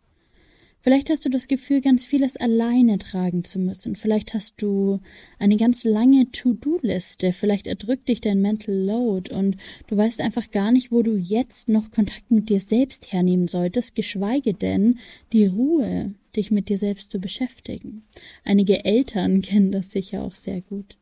[0.83, 3.97] Vielleicht hast du das Gefühl, ganz vieles alleine tragen zu müssen.
[3.97, 5.01] Vielleicht hast du
[5.39, 7.33] eine ganz lange To-Do-Liste.
[7.33, 11.69] Vielleicht erdrückt dich dein Mental Load und du weißt einfach gar nicht, wo du jetzt
[11.69, 14.99] noch Kontakt mit dir selbst hernehmen solltest, geschweige denn
[15.35, 18.03] die Ruhe, dich mit dir selbst zu beschäftigen.
[18.45, 20.97] Einige Eltern kennen das sicher auch sehr gut.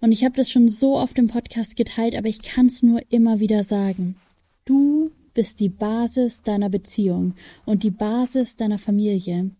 [0.00, 3.02] Und ich habe das schon so oft im Podcast geteilt, aber ich kann es nur
[3.10, 4.16] immer wieder sagen.
[4.64, 7.32] Du bist die Basis deiner Beziehung
[7.64, 9.52] und die Basis deiner Familie.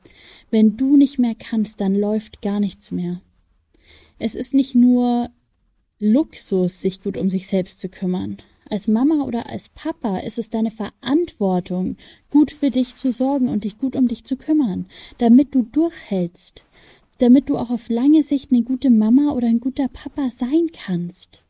[0.50, 3.20] Wenn du nicht mehr kannst, dann läuft gar nichts mehr.
[4.18, 5.30] Es ist nicht nur
[6.00, 8.38] Luxus, sich gut um sich selbst zu kümmern.
[8.68, 11.96] Als Mama oder als Papa ist es deine Verantwortung,
[12.28, 14.86] gut für dich zu sorgen und dich gut um dich zu kümmern,
[15.18, 16.64] damit du durchhältst,
[17.18, 21.44] damit du auch auf lange Sicht eine gute Mama oder ein guter Papa sein kannst.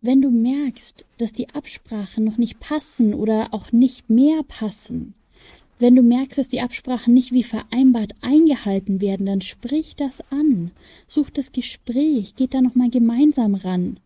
[0.00, 5.14] Wenn du merkst, dass die Absprachen noch nicht passen oder auch nicht mehr passen,
[5.78, 10.70] wenn du merkst, dass die Absprachen nicht wie vereinbart eingehalten werden, dann sprich das an.
[11.06, 14.00] Such das Gespräch, geht da nochmal gemeinsam ran.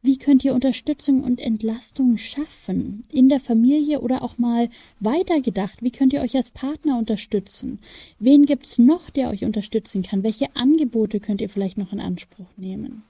[0.00, 3.02] Wie könnt ihr Unterstützung und Entlastung schaffen?
[3.12, 5.82] In der Familie oder auch mal weitergedacht?
[5.82, 7.78] Wie könnt ihr euch als Partner unterstützen?
[8.18, 10.22] Wen gibt's noch, der euch unterstützen kann?
[10.22, 13.02] Welche Angebote könnt ihr vielleicht noch in Anspruch nehmen?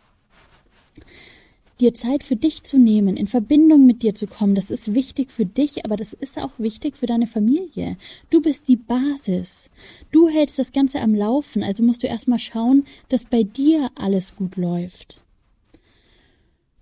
[1.81, 5.31] Dir Zeit für dich zu nehmen, in Verbindung mit dir zu kommen, das ist wichtig
[5.31, 7.97] für dich, aber das ist auch wichtig für deine Familie.
[8.31, 9.69] Du bist die Basis.
[10.11, 14.37] Du hältst das Ganze am Laufen, also musst du erstmal schauen, dass bei dir alles
[14.37, 15.21] gut läuft.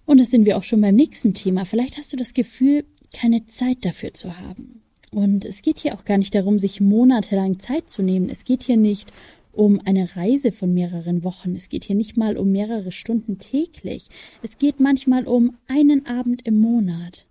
[0.06, 1.64] Und das sind wir auch schon beim nächsten Thema.
[1.64, 4.82] Vielleicht hast du das Gefühl, keine Zeit dafür zu haben.
[5.10, 8.28] Und es geht hier auch gar nicht darum, sich monatelang Zeit zu nehmen.
[8.28, 9.12] Es geht hier nicht
[9.54, 11.54] um eine Reise von mehreren Wochen.
[11.54, 14.08] Es geht hier nicht mal um mehrere Stunden täglich.
[14.42, 17.26] Es geht manchmal um einen Abend im Monat.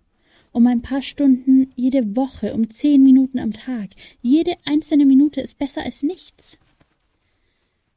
[0.52, 3.90] Um ein paar Stunden jede Woche, um zehn Minuten am Tag.
[4.22, 6.58] Jede einzelne Minute ist besser als nichts.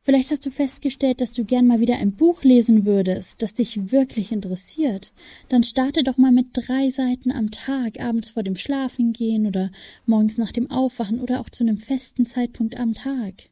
[0.07, 3.91] Vielleicht hast du festgestellt, dass du gern mal wieder ein Buch lesen würdest, das dich
[3.91, 5.11] wirklich interessiert.
[5.49, 9.69] Dann starte doch mal mit drei Seiten am Tag, abends vor dem Schlafengehen oder
[10.05, 13.49] morgens nach dem Aufwachen oder auch zu einem festen Zeitpunkt am Tag.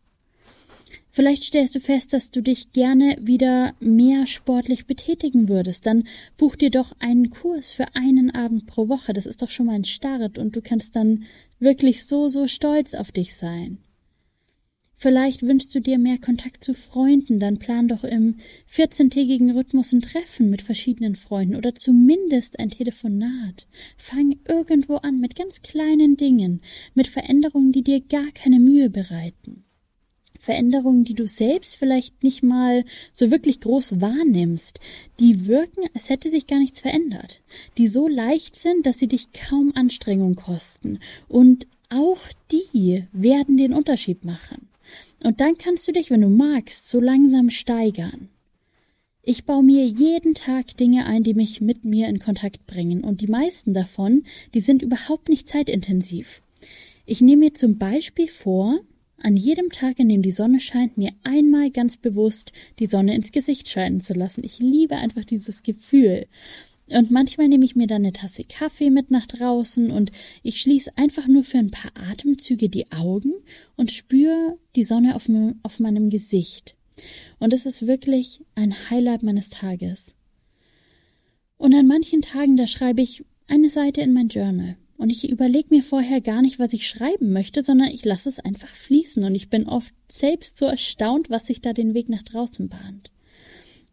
[1.15, 5.85] Vielleicht stellst du fest, dass du dich gerne wieder mehr sportlich betätigen würdest.
[5.85, 6.03] Dann
[6.35, 9.13] buch dir doch einen Kurs für einen Abend pro Woche.
[9.13, 11.23] Das ist doch schon mal ein Start und du kannst dann
[11.57, 13.77] wirklich so, so stolz auf dich sein.
[14.93, 18.35] Vielleicht wünschst du dir mehr Kontakt zu Freunden, dann plan doch im
[18.69, 23.67] 14-tägigen Rhythmus ein Treffen mit verschiedenen Freunden oder zumindest ein Telefonat.
[23.95, 26.59] Fang irgendwo an mit ganz kleinen Dingen,
[26.93, 29.64] mit Veränderungen, die dir gar keine Mühe bereiten.
[30.45, 34.79] Veränderungen, die du selbst vielleicht nicht mal so wirklich groß wahrnimmst,
[35.19, 37.41] die wirken, als hätte sich gar nichts verändert,
[37.77, 40.99] die so leicht sind, dass sie dich kaum Anstrengung kosten.
[41.27, 42.19] Und auch
[42.51, 44.67] die werden den Unterschied machen.
[45.23, 48.29] Und dann kannst du dich, wenn du magst, so langsam steigern.
[49.23, 53.21] Ich baue mir jeden Tag Dinge ein, die mich mit mir in Kontakt bringen, und
[53.21, 56.43] die meisten davon, die sind überhaupt nicht zeitintensiv.
[57.07, 58.81] Ich nehme mir zum Beispiel vor,
[59.17, 63.31] an jedem Tag, in dem die Sonne scheint, mir einmal ganz bewusst die Sonne ins
[63.31, 64.43] Gesicht scheinen zu lassen.
[64.43, 66.27] Ich liebe einfach dieses Gefühl.
[66.87, 70.11] Und manchmal nehme ich mir dann eine Tasse Kaffee mit nach draußen und
[70.43, 73.33] ich schließe einfach nur für ein paar Atemzüge die Augen
[73.75, 75.27] und spüre die Sonne auf,
[75.63, 76.75] auf meinem Gesicht.
[77.39, 80.15] Und es ist wirklich ein Highlight meines Tages.
[81.57, 84.77] Und an manchen Tagen, da schreibe ich eine Seite in mein Journal.
[84.97, 88.39] Und ich überlege mir vorher gar nicht, was ich schreiben möchte, sondern ich lasse es
[88.39, 89.23] einfach fließen.
[89.23, 93.11] Und ich bin oft selbst so erstaunt, was sich da den Weg nach draußen bahnt.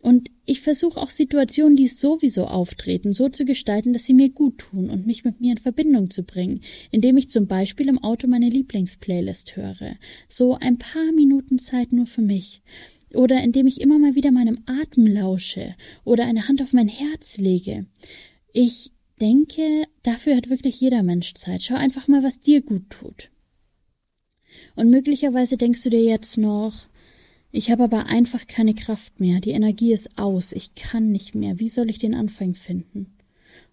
[0.02, 4.58] Und ich versuche auch Situationen, die sowieso auftreten, so zu gestalten, dass sie mir gut
[4.58, 6.60] tun und mich mit mir in Verbindung zu bringen,
[6.90, 9.96] indem ich zum Beispiel im Auto meine Lieblingsplaylist höre.
[10.28, 12.62] So ein paar Minuten Zeit nur für mich.
[13.14, 17.38] Oder indem ich immer mal wieder meinem Atem lausche oder eine Hand auf mein Herz
[17.38, 17.86] lege.
[18.52, 21.62] Ich denke, dafür hat wirklich jeder Mensch Zeit.
[21.62, 23.30] Schau einfach mal, was dir gut tut.
[24.74, 26.88] Und möglicherweise denkst du dir jetzt noch,
[27.50, 31.58] ich habe aber einfach keine Kraft mehr, die Energie ist aus, ich kann nicht mehr,
[31.58, 33.14] wie soll ich den Anfang finden?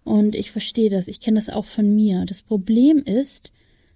[0.04, 2.26] Und ich verstehe das, ich kenne das auch von mir.
[2.26, 3.52] Das Problem ist,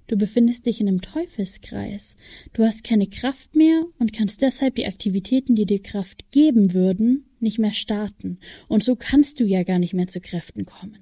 [0.07, 2.15] du befindest dich in einem Teufelskreis.
[2.53, 7.25] Du hast keine Kraft mehr und kannst deshalb die Aktivitäten, die dir Kraft geben würden,
[7.39, 8.39] nicht mehr starten.
[8.67, 10.97] Und so kannst du ja gar nicht mehr zu Kräften kommen.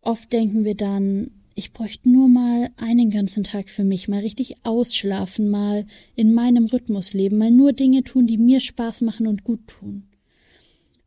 [0.00, 4.64] Oft denken wir dann, ich bräuchte nur mal einen ganzen Tag für mich, mal richtig
[4.64, 9.42] ausschlafen, mal in meinem Rhythmus leben, mal nur Dinge tun, die mir Spaß machen und
[9.42, 10.04] gut tun.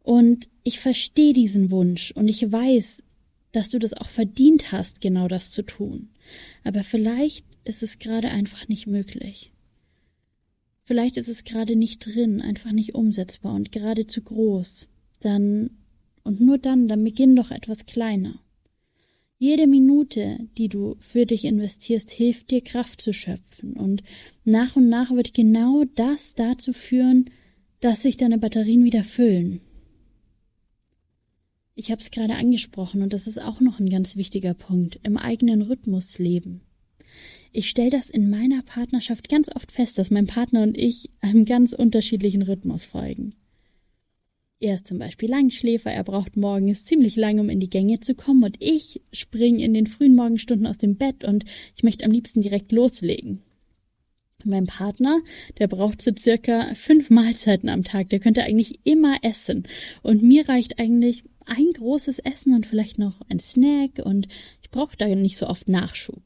[0.04, 3.04] Und ich verstehe diesen Wunsch und ich weiß,
[3.52, 6.10] dass du das auch verdient hast, genau das zu tun.
[6.64, 9.52] Aber vielleicht ist es gerade einfach nicht möglich.
[10.84, 14.90] Vielleicht ist es gerade nicht drin, einfach nicht umsetzbar und gerade zu groß.
[15.22, 15.70] Dann
[16.24, 18.40] und nur dann, dann beginn doch etwas kleiner.
[19.44, 24.04] Jede Minute, die du für dich investierst, hilft dir Kraft zu schöpfen und
[24.46, 27.26] nach und nach wird genau das dazu führen,
[27.80, 29.62] dass sich deine Batterien wieder füllen.
[31.74, 35.18] Ich habe es gerade angesprochen und das ist auch noch ein ganz wichtiger Punkt, im
[35.18, 36.62] eigenen Rhythmus leben.
[37.52, 41.46] Ich stelle das in meiner Partnerschaft ganz oft fest, dass mein Partner und ich einem
[41.46, 43.34] ganz unterschiedlichen Rhythmus folgen.
[44.64, 48.14] Er ist zum Beispiel Langschläfer, er braucht morgens ziemlich lange, um in die Gänge zu
[48.14, 51.46] kommen, und ich springe in den frühen Morgenstunden aus dem Bett und
[51.76, 53.42] ich möchte am liebsten direkt loslegen.
[54.44, 55.20] mein Partner,
[55.58, 59.64] der braucht so circa fünf Mahlzeiten am Tag, der könnte eigentlich immer essen.
[60.04, 64.28] Und mir reicht eigentlich ein großes Essen und vielleicht noch ein Snack und
[64.62, 66.24] ich brauche da nicht so oft Nachschub.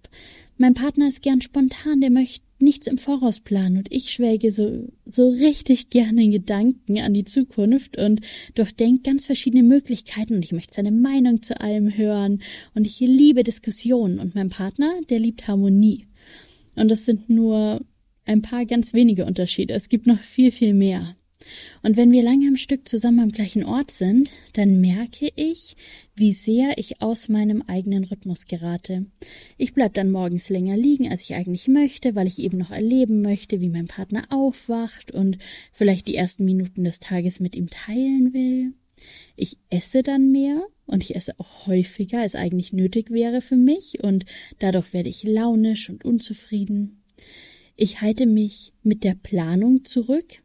[0.57, 4.87] Mein Partner ist gern spontan, der möchte nichts im Voraus planen und ich schwelge so,
[5.05, 8.21] so richtig gerne in Gedanken an die Zukunft und
[8.55, 12.41] durchdenke ganz verschiedene Möglichkeiten und ich möchte seine Meinung zu allem hören
[12.73, 16.07] und ich liebe Diskussionen und mein Partner, der liebt Harmonie.
[16.75, 17.81] Und das sind nur
[18.25, 19.73] ein paar ganz wenige Unterschiede.
[19.73, 21.15] Es gibt noch viel, viel mehr.
[21.83, 25.75] Und wenn wir lange am Stück zusammen am gleichen Ort sind, dann merke ich,
[26.15, 29.05] wie sehr ich aus meinem eigenen Rhythmus gerate.
[29.57, 33.21] Ich bleib dann morgens länger liegen, als ich eigentlich möchte, weil ich eben noch erleben
[33.21, 35.37] möchte, wie mein Partner aufwacht und
[35.71, 38.73] vielleicht die ersten Minuten des Tages mit ihm teilen will.
[39.35, 44.03] Ich esse dann mehr und ich esse auch häufiger, als eigentlich nötig wäre für mich
[44.03, 44.25] und
[44.59, 47.01] dadurch werde ich launisch und unzufrieden.
[47.75, 50.41] Ich halte mich mit der Planung zurück,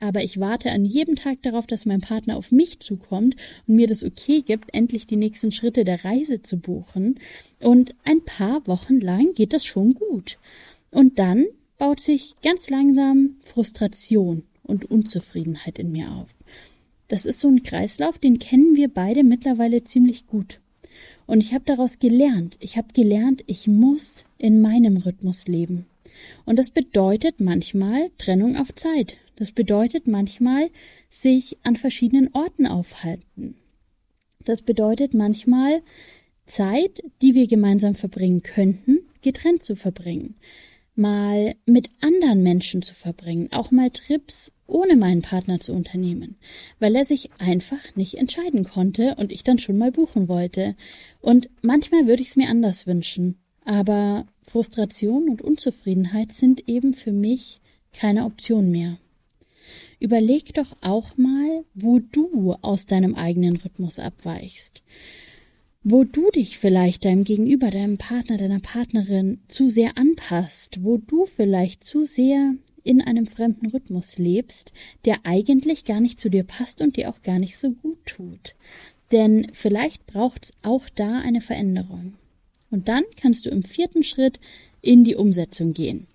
[0.00, 3.86] aber ich warte an jedem Tag darauf, dass mein Partner auf mich zukommt und mir
[3.86, 7.18] das okay gibt, endlich die nächsten Schritte der Reise zu buchen.
[7.60, 10.38] Und ein paar Wochen lang geht das schon gut.
[10.90, 11.46] Und dann
[11.78, 16.34] baut sich ganz langsam Frustration und Unzufriedenheit in mir auf.
[17.08, 20.60] Das ist so ein Kreislauf, den kennen wir beide mittlerweile ziemlich gut.
[21.26, 22.56] Und ich habe daraus gelernt.
[22.60, 25.86] Ich habe gelernt, ich muss in meinem Rhythmus leben.
[26.44, 29.18] Und das bedeutet manchmal Trennung auf Zeit.
[29.38, 30.68] Das bedeutet manchmal
[31.08, 33.54] sich an verschiedenen Orten aufhalten.
[34.44, 35.80] Das bedeutet manchmal
[36.44, 40.34] Zeit, die wir gemeinsam verbringen könnten, getrennt zu verbringen.
[40.96, 46.34] Mal mit anderen Menschen zu verbringen, auch mal Trips ohne meinen Partner zu unternehmen,
[46.80, 50.74] weil er sich einfach nicht entscheiden konnte und ich dann schon mal buchen wollte.
[51.20, 57.12] Und manchmal würde ich es mir anders wünschen, aber Frustration und Unzufriedenheit sind eben für
[57.12, 57.60] mich
[57.92, 58.98] keine Option mehr.
[60.00, 64.82] Überleg doch auch mal, wo du aus deinem eigenen Rhythmus abweichst.
[65.82, 71.24] Wo du dich vielleicht deinem Gegenüber, deinem Partner, deiner Partnerin zu sehr anpasst, wo du
[71.24, 74.72] vielleicht zu sehr in einem fremden Rhythmus lebst,
[75.04, 78.54] der eigentlich gar nicht zu dir passt und dir auch gar nicht so gut tut.
[79.12, 82.14] Denn vielleicht braucht's auch da eine Veränderung.
[82.70, 84.40] Und dann kannst du im vierten Schritt
[84.80, 86.06] in die Umsetzung gehen.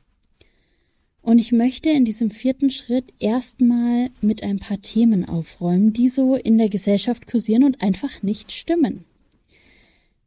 [1.24, 6.36] Und ich möchte in diesem vierten Schritt erstmal mit ein paar Themen aufräumen, die so
[6.36, 9.06] in der Gesellschaft kursieren und einfach nicht stimmen.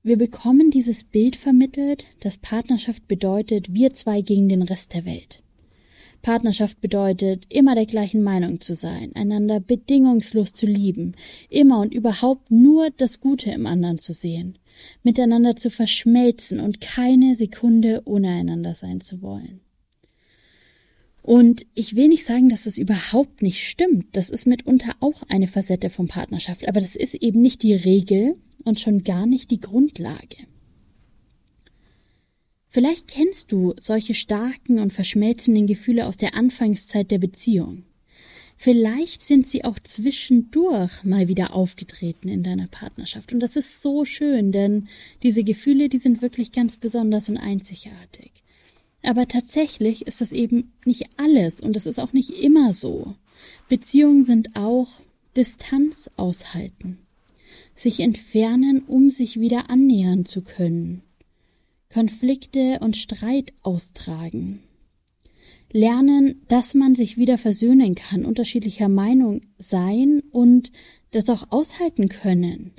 [0.02, 5.42] Wir bekommen dieses Bild vermittelt, dass Partnerschaft bedeutet, wir zwei gegen den Rest der Welt.
[6.22, 11.12] Partnerschaft bedeutet, immer der gleichen Meinung zu sein, einander bedingungslos zu lieben,
[11.50, 14.58] immer und überhaupt nur das Gute im anderen zu sehen,
[15.02, 19.60] miteinander zu verschmelzen und keine Sekunde ohne einander sein zu wollen.
[21.26, 24.06] Und ich will nicht sagen, dass das überhaupt nicht stimmt.
[24.12, 28.36] Das ist mitunter auch eine Facette von Partnerschaft, aber das ist eben nicht die Regel
[28.62, 30.36] und schon gar nicht die Grundlage.
[32.68, 37.82] Vielleicht kennst du solche starken und verschmelzenden Gefühle aus der Anfangszeit der Beziehung.
[38.56, 43.32] Vielleicht sind sie auch zwischendurch mal wieder aufgetreten in deiner Partnerschaft.
[43.32, 44.86] Und das ist so schön, denn
[45.24, 48.44] diese Gefühle, die sind wirklich ganz besonders und einzigartig.
[49.06, 53.14] Aber tatsächlich ist das eben nicht alles und das ist auch nicht immer so.
[53.68, 54.88] Beziehungen sind auch
[55.36, 56.98] Distanz aushalten,
[57.72, 61.02] sich entfernen, um sich wieder annähern zu können,
[61.88, 64.58] Konflikte und Streit austragen,
[65.72, 70.72] lernen, dass man sich wieder versöhnen kann, unterschiedlicher Meinung sein und
[71.12, 72.72] das auch aushalten können,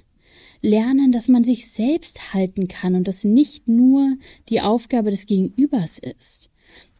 [0.62, 4.16] lernen, dass man sich selbst halten kann und das nicht nur
[4.50, 6.50] die Aufgabe des Gegenübers ist.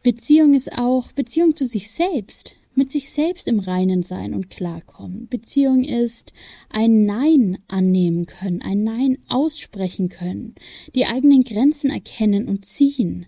[0.02, 5.26] Beziehung ist auch Beziehung zu sich selbst, mit sich selbst im Reinen sein und klarkommen.
[5.28, 6.32] Beziehung ist
[6.70, 10.54] ein Nein annehmen können, ein Nein aussprechen können,
[10.94, 13.26] die eigenen Grenzen erkennen und ziehen,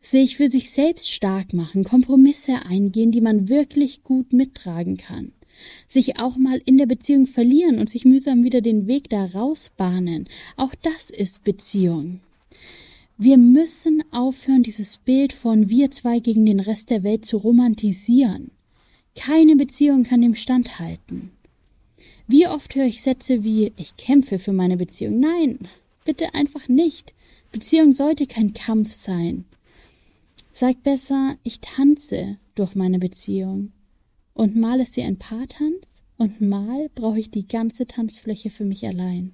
[0.00, 5.32] sich für sich selbst stark machen, Kompromisse eingehen, die man wirklich gut mittragen kann
[5.86, 10.28] sich auch mal in der Beziehung verlieren und sich mühsam wieder den Weg da rausbahnen.
[10.56, 12.20] Auch das ist Beziehung.
[13.16, 18.52] Wir müssen aufhören, dieses Bild von wir zwei gegen den Rest der Welt zu romantisieren.
[19.16, 21.32] Keine Beziehung kann dem standhalten.
[22.28, 25.18] Wie oft höre ich Sätze wie ich kämpfe für meine Beziehung.
[25.18, 25.58] Nein,
[26.04, 27.14] bitte einfach nicht.
[27.50, 29.46] Beziehung sollte kein Kampf sein.
[30.50, 33.72] Sag besser, ich tanze durch meine Beziehung.
[34.38, 38.86] Und mal ist sie ein Paartanz und mal brauche ich die ganze Tanzfläche für mich
[38.86, 39.32] allein.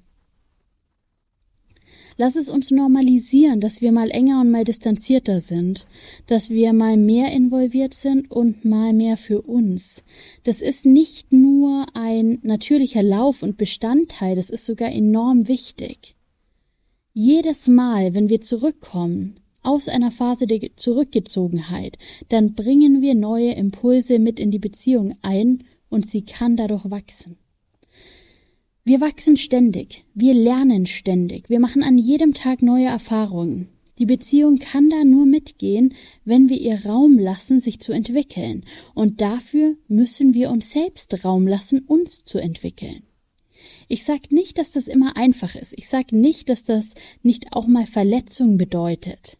[2.16, 5.86] Lass es uns normalisieren, dass wir mal enger und mal distanzierter sind,
[6.26, 10.04] dass wir mal mehr involviert sind und mal mehr für uns.
[10.42, 16.16] Das ist nicht nur ein natürlicher Lauf und Bestandteil, das ist sogar enorm wichtig.
[17.12, 21.98] Jedes Mal, wenn wir zurückkommen, aus einer Phase der Zurückgezogenheit,
[22.28, 27.36] dann bringen wir neue Impulse mit in die Beziehung ein und sie kann dadurch wachsen.
[28.84, 33.68] Wir wachsen ständig, wir lernen ständig, wir machen an jedem Tag neue Erfahrungen.
[33.98, 35.94] Die Beziehung kann da nur mitgehen,
[36.24, 38.64] wenn wir ihr Raum lassen, sich zu entwickeln.
[38.92, 43.04] Und dafür müssen wir uns selbst Raum lassen, uns zu entwickeln.
[43.88, 45.74] Ich sag nicht, dass das immer einfach ist.
[45.76, 49.38] Ich sag nicht, dass das nicht auch mal Verletzung bedeutet.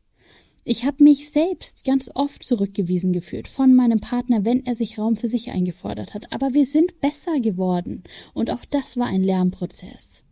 [0.67, 5.17] Ich habe mich selbst ganz oft zurückgewiesen gefühlt von meinem Partner, wenn er sich Raum
[5.17, 6.33] für sich eingefordert hat.
[6.33, 8.03] Aber wir sind besser geworden
[8.33, 10.25] und auch das war ein Lernprozess.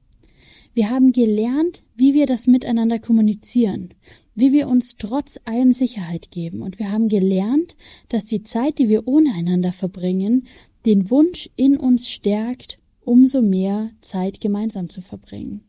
[0.73, 3.93] Wir haben gelernt, wie wir das miteinander kommunizieren,
[4.35, 7.77] wie wir uns trotz allem Sicherheit geben und wir haben gelernt,
[8.09, 10.47] dass die Zeit, die wir ohne einander verbringen,
[10.87, 15.63] den Wunsch in uns stärkt, umso mehr Zeit gemeinsam zu verbringen.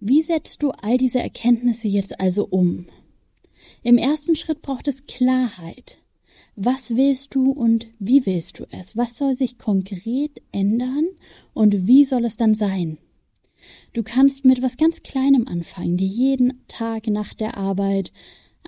[0.00, 2.86] Wie setzt du all diese Erkenntnisse jetzt also um?
[3.82, 5.98] Im ersten Schritt braucht es Klarheit.
[6.56, 8.96] Was willst du und wie willst du es?
[8.96, 11.06] Was soll sich konkret ändern
[11.52, 12.96] und wie soll es dann sein?
[13.92, 18.10] Du kannst mit was ganz Kleinem anfangen, dir jeden Tag nach der Arbeit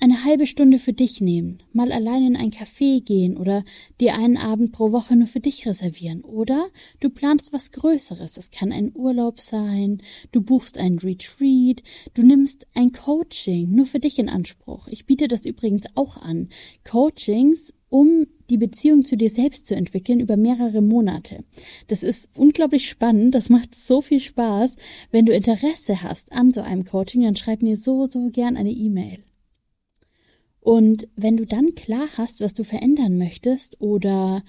[0.03, 3.65] eine halbe Stunde für dich nehmen, mal allein in ein Café gehen oder
[4.01, 6.23] dir einen Abend pro Woche nur für dich reservieren.
[6.23, 6.67] Oder
[6.99, 8.37] du planst was Größeres.
[8.37, 11.85] Es kann ein Urlaub sein, du buchst ein Retreat,
[12.15, 14.89] du nimmst ein Coaching nur für dich in Anspruch.
[14.89, 16.49] Ich biete das übrigens auch an.
[16.83, 21.45] Coachings, um die Beziehung zu dir selbst zu entwickeln über mehrere Monate.
[21.87, 24.75] Das ist unglaublich spannend, das macht so viel Spaß.
[25.13, 28.73] Wenn du Interesse hast an so einem Coaching, dann schreib mir so, so gern eine
[28.73, 29.23] E-Mail.
[30.63, 34.45] Und wenn du dann klar hast, was du verändern möchtest oder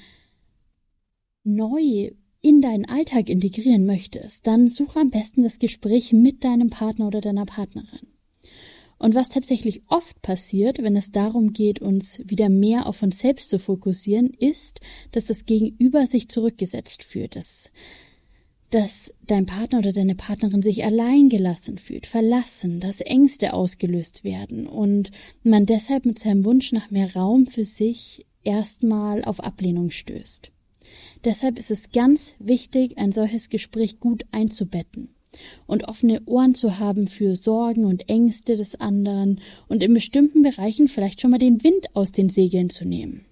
[1.44, 7.08] neu in deinen Alltag integrieren möchtest, dann suche am besten das Gespräch mit deinem Partner
[7.08, 8.08] oder deiner Partnerin.
[9.00, 13.50] Und was tatsächlich oft passiert, wenn es darum geht, uns wieder mehr auf uns selbst
[13.50, 17.72] zu fokussieren, ist, dass das Gegenüber sich zurückgesetzt fühlt, dass
[18.74, 25.12] dass dein Partner oder deine Partnerin sich alleingelassen fühlt, verlassen, dass Ängste ausgelöst werden und
[25.44, 30.52] man deshalb mit seinem Wunsch nach mehr Raum für sich erstmal auf Ablehnung stößt.
[31.24, 35.10] Deshalb ist es ganz wichtig, ein solches Gespräch gut einzubetten.
[35.66, 40.88] und offene Ohren zu haben für Sorgen und Ängste des anderen und in bestimmten Bereichen
[40.88, 43.26] vielleicht schon mal den Wind aus den Segeln zu nehmen.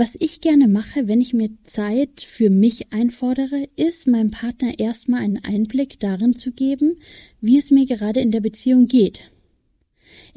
[0.00, 5.22] Was ich gerne mache, wenn ich mir Zeit für mich einfordere, ist, meinem Partner erstmal
[5.22, 7.00] einen Einblick darin zu geben,
[7.40, 9.32] wie es mir gerade in der Beziehung geht.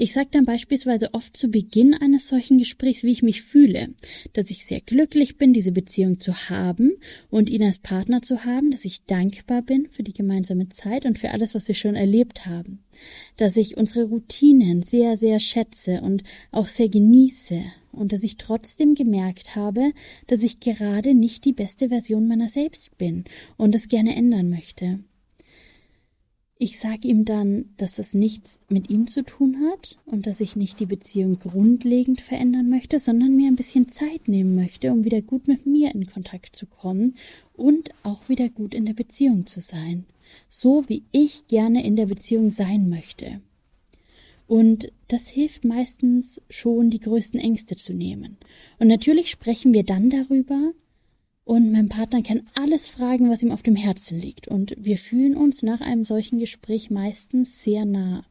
[0.02, 3.90] Ich sage dann beispielsweise oft zu Beginn eines solchen Gesprächs, wie ich mich fühle,
[4.34, 6.94] dass ich sehr glücklich bin, diese Beziehung zu haben
[7.30, 11.20] und ihn als Partner zu haben, dass ich dankbar bin für die gemeinsame Zeit und
[11.20, 12.84] für alles, was wir schon erlebt haben,
[13.38, 18.96] dass ich unsere Routinen sehr, sehr schätze und auch sehr genieße und dass ich trotzdem
[18.96, 19.92] gemerkt habe,
[20.26, 23.24] dass ich gerade nicht die beste Version meiner selbst bin
[23.56, 25.04] und es gerne ändern möchte.
[26.64, 30.56] Ich sage ihm dann, dass das nichts mit ihm zu tun hat und dass ich
[30.56, 35.24] nicht die Beziehung grundlegend verändern möchte, sondern mir ein bisschen Zeit nehmen möchte, um wieder
[35.24, 37.16] gut mit mir in Kontakt zu kommen
[37.54, 40.06] und auch wieder gut in der Beziehung zu sein.
[40.50, 43.42] So wie ich gerne in der Beziehung sein möchte.
[44.46, 48.38] Und das hilft meistens schon, die größten Ängste zu nehmen.
[48.78, 50.74] Und natürlich sprechen wir dann darüber,
[51.44, 54.48] und mein Partner kann alles fragen, was ihm auf dem Herzen liegt.
[54.48, 58.24] Und wir fühlen uns nach einem solchen Gespräch meistens sehr nah.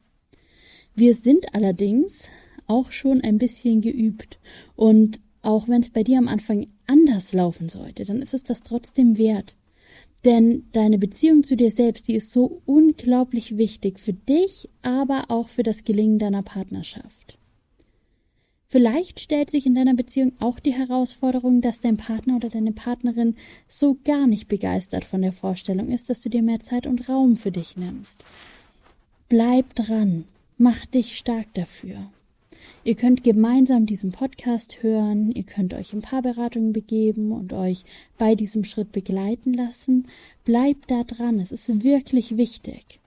[0.95, 2.29] Wir sind allerdings
[2.67, 4.39] auch schon ein bisschen geübt.
[4.77, 8.63] Und auch wenn es bei dir am Anfang anders laufen sollte, dann ist es das
[8.63, 9.57] trotzdem wert.
[10.25, 15.49] Denn deine Beziehung zu dir selbst, die ist so unglaublich wichtig für dich, aber auch
[15.49, 17.40] für das Gelingen deiner Partnerschaft.
[18.73, 23.35] Vielleicht stellt sich in deiner Beziehung auch die Herausforderung, dass dein Partner oder deine Partnerin
[23.67, 27.37] so gar nicht begeistert von der Vorstellung ist, dass du dir mehr Zeit und Raum
[27.37, 28.25] für dich nimmst.
[29.29, 30.25] Bleib dran,
[30.57, 31.97] mach dich stark dafür.
[32.85, 37.83] Ihr könnt gemeinsam diesen Podcast hören, ihr könnt euch in Paarberatungen begeben und euch
[38.19, 40.07] bei diesem Schritt begleiten lassen.
[40.45, 43.01] Bleibt da dran, es ist wirklich wichtig.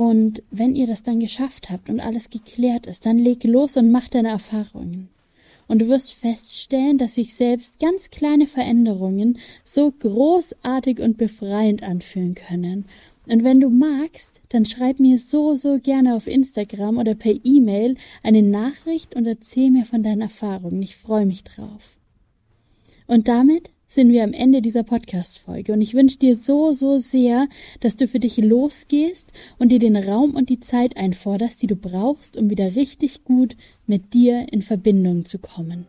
[0.00, 3.90] Und wenn ihr das dann geschafft habt und alles geklärt ist, dann leg los und
[3.90, 5.10] mach deine Erfahrungen.
[5.68, 12.34] Und du wirst feststellen, dass sich selbst ganz kleine Veränderungen so großartig und befreiend anfühlen
[12.34, 12.86] können.
[13.26, 17.96] Und wenn du magst, dann schreib mir so, so gerne auf Instagram oder per E-Mail
[18.22, 20.80] eine Nachricht und erzähl mir von deinen Erfahrungen.
[20.80, 21.98] Ich freue mich drauf.
[23.06, 27.48] Und damit sind wir am Ende dieser Podcast-Folge und ich wünsche dir so, so sehr,
[27.80, 31.74] dass du für dich losgehst und dir den Raum und die Zeit einforderst, die du
[31.74, 35.88] brauchst, um wieder richtig gut mit dir in Verbindung zu kommen.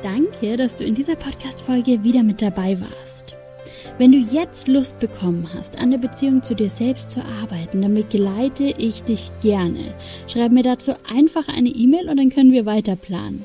[0.00, 3.36] Danke, dass du in dieser Podcast-Folge wieder mit dabei warst.
[3.98, 7.94] Wenn du jetzt Lust bekommen hast, an der Beziehung zu dir selbst zu arbeiten, dann
[7.94, 9.94] begleite ich dich gerne.
[10.26, 13.44] Schreib mir dazu einfach eine E-Mail und dann können wir weiter planen.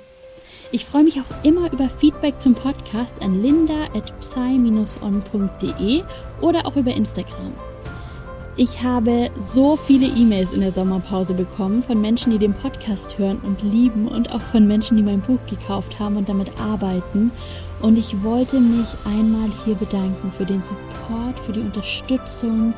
[0.71, 6.03] Ich freue mich auch immer über Feedback zum Podcast an linda.psy-on.de
[6.41, 7.53] oder auch über Instagram.
[8.59, 13.37] Ich habe so viele E-Mails in der Sommerpause bekommen von Menschen, die den Podcast hören
[13.43, 17.29] und lieben und auch von Menschen, die mein Buch gekauft haben und damit arbeiten.
[17.83, 22.73] Und ich wollte mich einmal hier bedanken für den Support, für die Unterstützung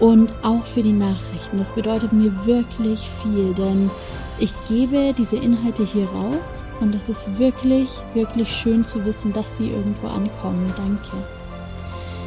[0.00, 1.56] und auch für die Nachrichten.
[1.56, 3.92] Das bedeutet mir wirklich viel, denn
[4.40, 9.56] ich gebe diese Inhalte hier raus und es ist wirklich, wirklich schön zu wissen, dass
[9.56, 10.72] sie irgendwo ankommen.
[10.76, 11.16] Danke.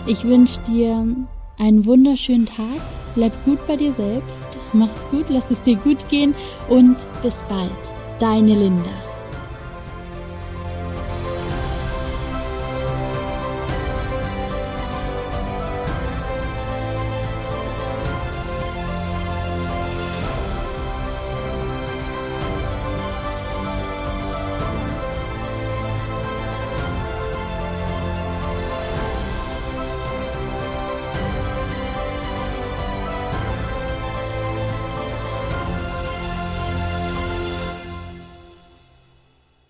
[0.06, 1.06] Ich wünsche dir
[1.58, 2.82] einen wunderschönen Tag,
[3.16, 6.36] bleib gut bei dir selbst, mach's gut, lass es dir gut gehen
[6.70, 7.72] und bis bald.
[8.20, 9.15] Deine Linda.